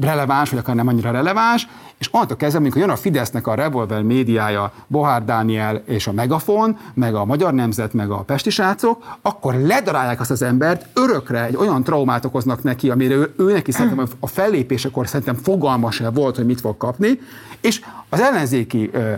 [0.00, 4.02] releváns, vagy akár nem annyira releváns, és onnantól kezdve, amikor jön a Fidesznek a Revolver
[4.02, 9.54] médiája, Bohár Dániel és a Megafon, meg a Magyar Nemzet, meg a Pesti srácok, akkor
[9.54, 14.06] ledarálják azt az embert, örökre egy olyan traumát okoznak neki, amire ő, ő neki szerintem
[14.20, 17.20] a fellépésekor szerintem fogalma sem volt, hogy mit fog kapni,
[17.60, 19.12] és az ellenzéki ö,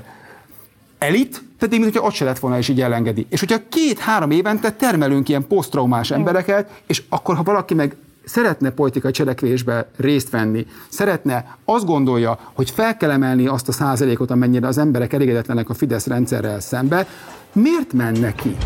[0.98, 3.26] elit, pedig mint hogyha ott se lett volna, és így elengedi.
[3.28, 9.10] És hogyha két-három évente termelünk ilyen posztraumás embereket, és akkor, ha valaki meg szeretne politikai
[9.10, 14.78] cselekvésbe részt venni, szeretne, azt gondolja, hogy fel kell emelni azt a százalékot, amennyire az
[14.78, 17.06] emberek elégedetlenek a Fidesz rendszerrel szembe,
[17.52, 18.56] miért menne ki?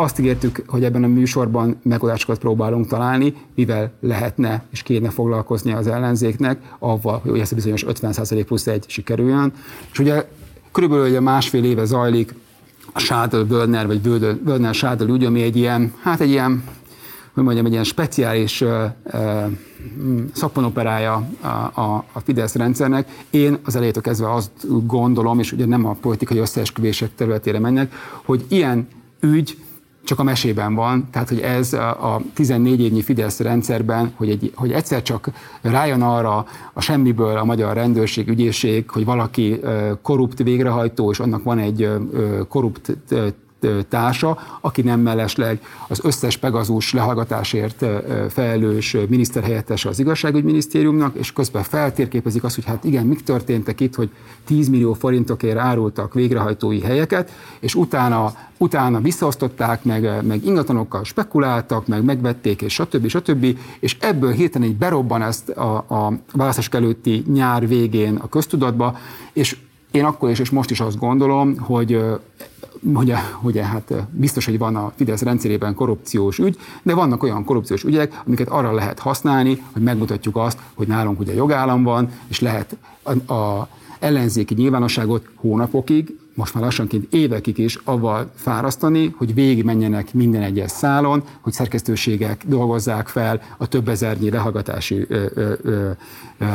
[0.00, 5.86] Azt ígértük, hogy ebben a műsorban megoldásokat próbálunk találni, mivel lehetne és kéne foglalkozni az
[5.86, 9.52] ellenzéknek, avval, hogy ez a bizonyos 50% plusz egy sikerüljön.
[9.92, 10.28] És ugye
[10.72, 12.34] Körülbelül ugye másfél éve zajlik
[12.92, 14.00] a Sádel Bölner, vagy
[14.44, 16.64] Bölner Sádel ügy, ami egy ilyen, hát egy ilyen,
[17.34, 19.44] hogy mondjam, egy ilyen speciális uh, uh,
[20.32, 23.24] szapponoperája a, a, a Fidesz rendszernek.
[23.30, 27.92] Én az elejétől kezdve azt gondolom, és ugye nem a politikai összeesküvések területére mennek,
[28.24, 28.88] hogy ilyen
[29.20, 29.58] ügy
[30.08, 34.72] csak a mesében van, tehát hogy ez a 14 évnyi Fidesz rendszerben, hogy, egy, hogy
[34.72, 35.30] egyszer csak
[35.60, 39.60] rájön arra a semmiből a magyar rendőrség, ügyészség, hogy valaki
[40.02, 41.88] korrupt végrehajtó, és annak van egy
[42.48, 42.96] korrupt
[43.88, 47.84] társa, aki nem mellesleg az összes Pegazus lehallgatásért
[48.28, 54.10] felelős miniszterhelyettese az igazságügyminisztériumnak, és közben feltérképezik azt, hogy hát igen, mik történtek itt, hogy
[54.44, 57.30] 10 millió forintokért árultak végrehajtói helyeket,
[57.60, 63.08] és utána, utána visszaosztották, meg, meg ingatlanokkal spekuláltak, meg megvették, és stb.
[63.08, 63.58] stb.
[63.80, 68.98] És ebből hirtelen egy berobban ezt a, a választás előtti nyár végén a köztudatba,
[69.32, 69.56] és
[69.90, 72.04] én akkor is és most is azt gondolom, hogy
[72.82, 77.84] ugye, ugye hát biztos, hogy van a Fidesz rendszerében korrupciós ügy, de vannak olyan korrupciós
[77.84, 82.76] ügyek, amiket arra lehet használni, hogy megmutatjuk azt, hogy nálunk ugye jogállam van, és lehet
[83.02, 83.68] a, a
[83.98, 90.70] ellenzéki nyilvánosságot hónapokig, most már lassanként évekig is avval fárasztani, hogy végig menjenek minden egyes
[90.70, 95.90] szálon, hogy szerkesztőségek dolgozzák fel a több ezernyi lehallgatási ö, ö, ö,
[96.38, 96.46] ö,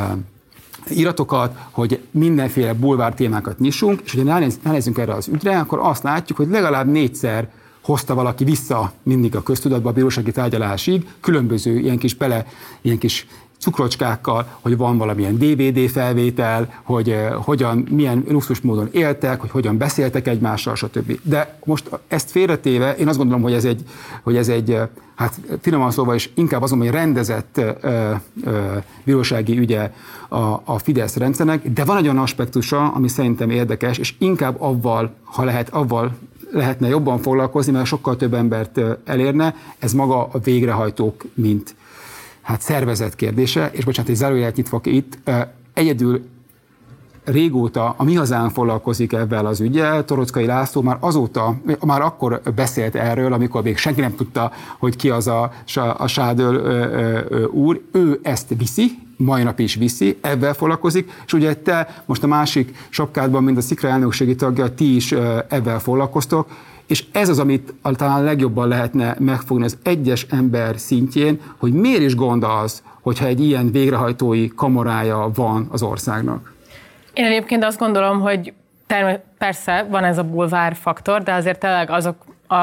[0.88, 6.38] iratokat, hogy mindenféle bulvár témákat nyissunk, és hogyha ránézzünk erre az ügyre, akkor azt látjuk,
[6.38, 7.48] hogy legalább négyszer
[7.84, 12.46] hozta valaki vissza mindig a köztudatba a bírósági tárgyalásig, különböző ilyen kis bele,
[12.80, 13.26] ilyen kis
[13.64, 19.76] cukrocskákkal, hogy van valamilyen DVD felvétel, hogy uh, hogyan, milyen luxus módon éltek, hogy hogyan
[19.76, 21.18] beszéltek egymással, stb.
[21.22, 23.82] De most ezt félretéve, én azt gondolom, hogy ez egy,
[24.22, 24.78] hogy ez egy
[25.14, 28.52] hát finoman szóval is inkább azon, hogy rendezett uh, uh,
[29.04, 29.92] bírósági ügye
[30.28, 35.14] a, a Fidesz rendszernek, de van egy olyan aspektusa, ami szerintem érdekes, és inkább avval,
[35.24, 36.12] ha lehet, avval
[36.50, 41.74] lehetne jobban foglalkozni, mert sokkal több embert elérne, ez maga a végrehajtók, mint
[42.44, 45.18] hát szervezet kérdése, és bocsánat, egy zárójelet nyitva itt,
[45.74, 46.22] egyedül
[47.24, 50.04] régóta a mi hazán foglalkozik ebben az ügyel.
[50.04, 55.10] Torockai László már azóta, már akkor beszélt erről, amikor még senki nem tudta, hogy ki
[55.10, 55.52] az a,
[55.96, 56.56] a Sádöl
[57.52, 57.80] úr.
[57.92, 62.76] Ő ezt viszi, mai nap is viszi, ebben foglalkozik, és ugye te most a másik
[62.88, 65.12] sapkádban, mint a Szikra elnökségi tagja, ti is
[65.48, 66.48] ebben foglalkoztok,
[66.86, 72.14] és ez az, amit talán legjobban lehetne megfogni az egyes ember szintjén, hogy miért is
[72.14, 76.52] gond az, hogyha egy ilyen végrehajtói kamorája van az országnak.
[77.12, 78.52] Én egyébként azt gondolom, hogy
[79.38, 82.16] persze van ez a bulvár faktor, de azért tényleg azok
[82.46, 82.54] a,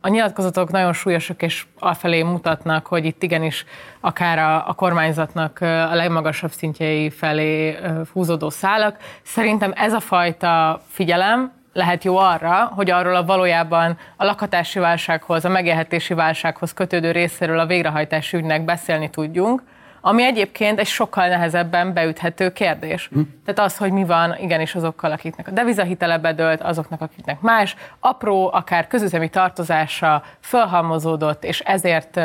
[0.00, 3.64] a nyilatkozatok nagyon súlyosak és afelé mutatnak, hogy itt igenis
[4.00, 7.76] akár a, a kormányzatnak a legmagasabb szintjei felé
[8.12, 8.96] húzódó szálak.
[9.22, 15.44] Szerintem ez a fajta figyelem, lehet jó arra, hogy arról a valójában a lakhatási válsághoz,
[15.44, 19.62] a megélhetési válsághoz kötődő részéről a végrehajtási ügynek beszélni tudjunk,
[20.06, 23.08] ami egyébként egy sokkal nehezebben beüthető kérdés.
[23.12, 23.20] Hm.
[23.44, 28.50] Tehát az, hogy mi van igenis azokkal, akiknek a devizahitele bedölt, azoknak, akiknek más, apró,
[28.52, 32.20] akár közüzemi tartozása fölhalmozódott, és ezért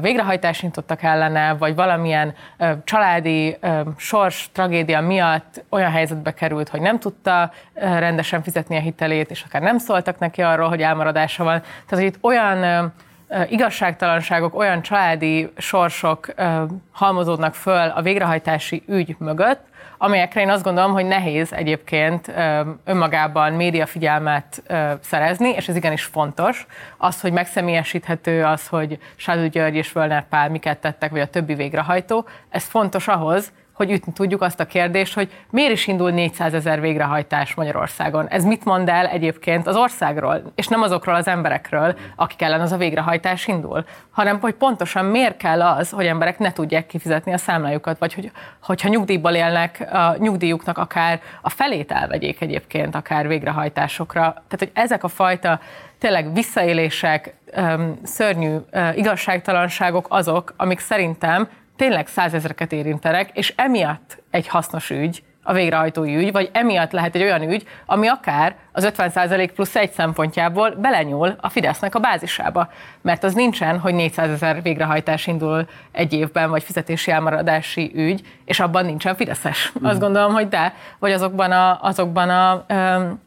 [0.00, 2.34] végrehajtást nyitottak ellene, vagy valamilyen
[2.84, 3.58] családi
[3.96, 9.62] sors, tragédia miatt olyan helyzetbe került, hogy nem tudta rendesen fizetni a hitelét, és akár
[9.62, 11.60] nem szóltak neki arról, hogy elmaradása van.
[11.60, 12.92] Tehát, hogy itt olyan
[13.48, 16.34] igazságtalanságok, olyan családi sorsok
[16.92, 19.60] halmozódnak föl a végrehajtási ügy mögött,
[19.98, 22.32] amelyekre én azt gondolom, hogy nehéz egyébként
[22.84, 24.62] önmagában médiafigyelmet
[25.00, 26.66] szerezni, és ez igenis fontos.
[26.96, 31.54] Az, hogy megszemélyesíthető, az, hogy Sádu György és Völner Pál miket tettek, vagy a többi
[31.54, 36.54] végrehajtó, ez fontos ahhoz, hogy ütni tudjuk azt a kérdést, hogy miért is indul 400
[36.54, 38.28] ezer végrehajtás Magyarországon.
[38.28, 42.72] Ez mit mond el egyébként az országról, és nem azokról az emberekről, akik ellen az
[42.72, 47.38] a végrehajtás indul, hanem hogy pontosan miért kell az, hogy emberek ne tudják kifizetni a
[47.38, 48.30] számlájukat, vagy hogy,
[48.62, 54.20] hogyha nyugdíjból élnek, a nyugdíjuknak akár a felét elvegyék egyébként, akár végrehajtásokra.
[54.20, 55.60] Tehát, hogy ezek a fajta
[55.98, 57.34] tényleg visszaélések,
[58.02, 58.56] szörnyű
[58.94, 61.48] igazságtalanságok azok, amik szerintem
[61.78, 67.22] tényleg százezreket érintenek, és emiatt egy hasznos ügy, a végrehajtói ügy, vagy emiatt lehet egy
[67.22, 72.68] olyan ügy, ami akár az 50% plusz egy szempontjából belenyúl a Fidesznek a bázisába.
[73.02, 78.60] Mert az nincsen, hogy 400 ezer végrehajtás indul egy évben, vagy fizetési elmaradási ügy, és
[78.60, 79.72] abban nincsen Fideszes.
[79.80, 79.84] Mm.
[79.84, 83.20] Azt gondolom, hogy de, vagy azokban a, azokban a um,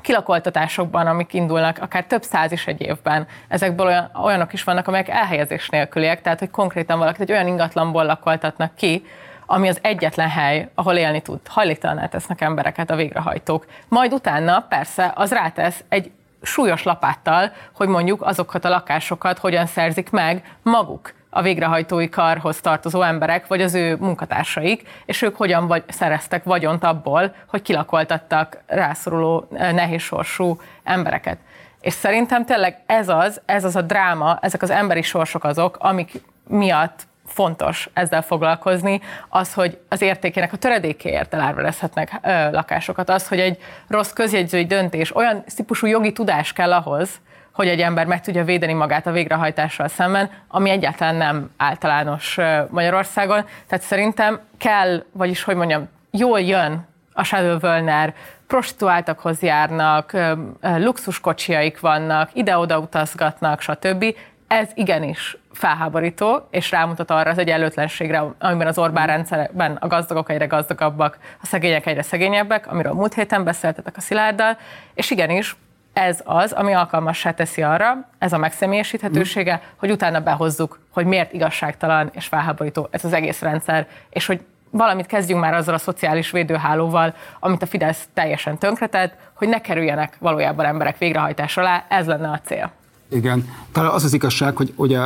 [0.00, 5.08] kilakoltatásokban, amik indulnak, akár több száz is egy évben, ezekből olyan, olyanok is vannak, amelyek
[5.08, 9.04] elhelyezés nélküliek, tehát hogy konkrétan valakit egy olyan ingatlanból lakoltatnak ki,
[9.46, 11.40] ami az egyetlen hely, ahol élni tud.
[11.48, 13.66] Hajléktalaná tesznek embereket a végrehajtók.
[13.88, 16.10] Majd utána persze az rátesz egy
[16.42, 23.02] súlyos lapáttal, hogy mondjuk azokat a lakásokat hogyan szerzik meg maguk a végrehajtói karhoz tartozó
[23.02, 29.48] emberek, vagy az ő munkatársaik, és ők hogyan vagy, szereztek vagyont abból, hogy kilakoltattak rászoruló,
[29.52, 31.38] eh, nehézsorsú embereket.
[31.80, 36.22] És szerintem tényleg ez az, ez az a dráma, ezek az emberi sorsok azok, amik
[36.48, 42.20] miatt fontos ezzel foglalkozni, az, hogy az értékének a töredékéért elárverezhetnek
[42.52, 43.58] lakásokat, az, hogy egy
[43.88, 47.20] rossz közjegyzői döntés, olyan típusú jogi tudás kell ahhoz,
[47.58, 52.38] hogy egy ember meg tudja védeni magát a végrehajtással szemben, ami egyáltalán nem általános
[52.70, 53.44] Magyarországon.
[53.66, 58.14] Tehát szerintem kell, vagyis hogy mondjam, jól jön a Shadow Wölner,
[58.46, 60.16] prostituáltakhoz járnak,
[60.60, 64.04] luxuskocsiaik vannak, ide-oda utazgatnak, stb.
[64.48, 70.46] Ez igenis felháborító, és rámutat arra az egyenlőtlenségre, amiben az Orbán rendszerben a gazdagok egyre
[70.46, 74.56] gazdagabbak, a szegények egyre szegényebbek, amiről múlt héten beszéltetek a Szilárddal,
[74.94, 75.56] és igenis
[75.98, 79.68] ez az, ami alkalmassá teszi arra, ez a megszemélyesíthetősége, mm.
[79.76, 84.40] hogy utána behozzuk, hogy miért igazságtalan és felháborító ez az egész rendszer, és hogy
[84.70, 90.16] valamit kezdjünk már azzal a szociális védőhálóval, amit a Fidesz teljesen tönkretett, hogy ne kerüljenek
[90.18, 92.70] valójában emberek végrehajtás alá, ez lenne a cél.
[93.10, 94.98] Igen, talán az az igazság, hogy ugye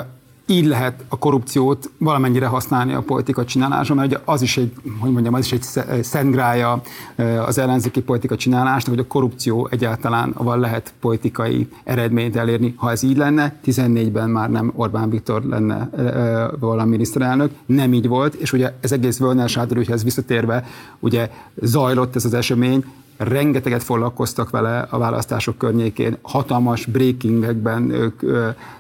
[0.53, 5.13] így lehet a korrupciót valamennyire használni a politika csinálásban, mert ugye az is egy, hogy
[5.13, 5.63] mondjam, az is egy
[6.03, 6.83] szentgrája
[7.47, 12.75] az ellenzéki politika csinálásnak, hogy a korrupció egyáltalán avval lehet politikai eredményt elérni.
[12.77, 15.91] Ha ez így lenne, 14-ben már nem Orbán Viktor lenne
[16.61, 20.67] valami miniszterelnök, nem így volt, és ugye ez egész Völner Sátorújhez visszatérve,
[20.99, 21.31] ugye
[21.63, 22.85] zajlott ez az esemény,
[23.17, 28.21] rengeteget foglalkoztak vele a választások környékén, hatalmas breakingekben ők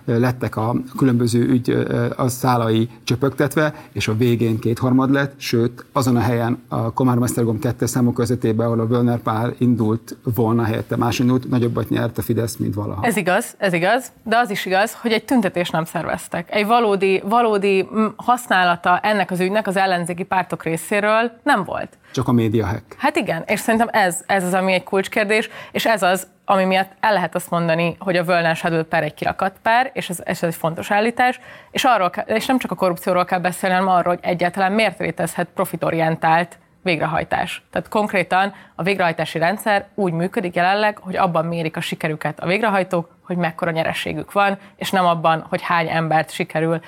[0.05, 6.21] lettek a különböző ügy a szálai csöpögtetve, és a végén kétharmad lett, sőt, azon a
[6.21, 11.19] helyen a Komár Mesztergom kettes számok közöttében, ahol a Völner Pál indult volna helyette, más
[11.19, 13.05] indult, nagyobbat nyert a Fidesz, mint valaha.
[13.05, 16.55] Ez igaz, ez igaz, de az is igaz, hogy egy tüntetés nem szerveztek.
[16.55, 21.89] Egy valódi, valódi használata ennek az ügynek az ellenzéki pártok részéről nem volt.
[22.13, 22.95] Csak a média hack.
[22.99, 26.91] Hát igen, és szerintem ez, ez az, ami egy kulcskérdés, és ez az, ami miatt
[27.01, 30.43] el lehet azt mondani, hogy a Völner Shadow per egy kirakat per, és ez, ez
[30.43, 31.41] egy fontos állítás,
[31.71, 34.99] és, arról kell, és nem csak a korrupcióról kell beszélni, hanem arról, hogy egyáltalán miért
[34.99, 37.63] létezhet profitorientált végrehajtás.
[37.71, 43.09] Tehát konkrétan a végrehajtási rendszer úgy működik jelenleg, hogy abban mérik a sikerüket a végrehajtók,
[43.21, 46.81] hogy mekkora nyerességük van, és nem abban, hogy hány embert sikerül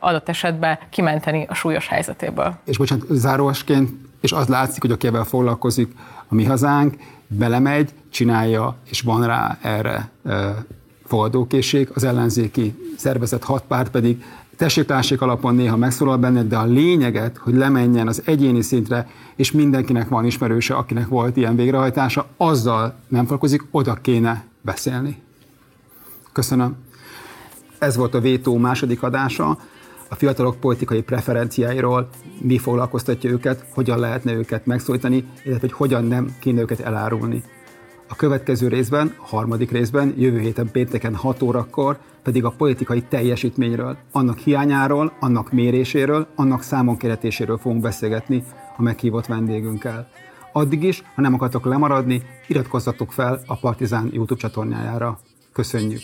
[0.00, 2.54] adott esetben kimenteni a súlyos helyzetéből.
[2.64, 3.90] És bocsánat, záróasként,
[4.26, 5.92] és az látszik, hogy akivel foglalkozik
[6.28, 6.96] a mi hazánk,
[7.26, 10.10] belemegy, csinálja, és van rá erre
[11.04, 14.24] fogadókészség, az ellenzéki szervezet hat párt pedig
[14.86, 20.08] tessék alapon néha megszólal benne, de a lényeget, hogy lemenjen az egyéni szintre, és mindenkinek
[20.08, 25.22] van ismerőse, akinek volt ilyen végrehajtása, azzal nem foglalkozik, oda kéne beszélni.
[26.32, 26.76] Köszönöm.
[27.78, 29.58] Ez volt a Vétó második adása.
[30.16, 32.08] Fiatalok politikai preferenciáiról,
[32.40, 37.42] mi foglalkoztatja őket, hogyan lehetne őket megszólítani, illetve hogy hogyan nem kéne őket elárulni.
[38.08, 43.96] A következő részben, a harmadik részben, jövő héten pénteken 6 órakor pedig a politikai teljesítményről,
[44.12, 48.44] annak hiányáról, annak méréséről, annak számon keretéséről fogunk beszélgetni
[48.76, 50.08] a meghívott vendégünkkel.
[50.52, 55.18] Addig is, ha nem akartok lemaradni, iratkozzatok fel a Partizán YouTube csatornájára.
[55.52, 56.00] Köszönjük!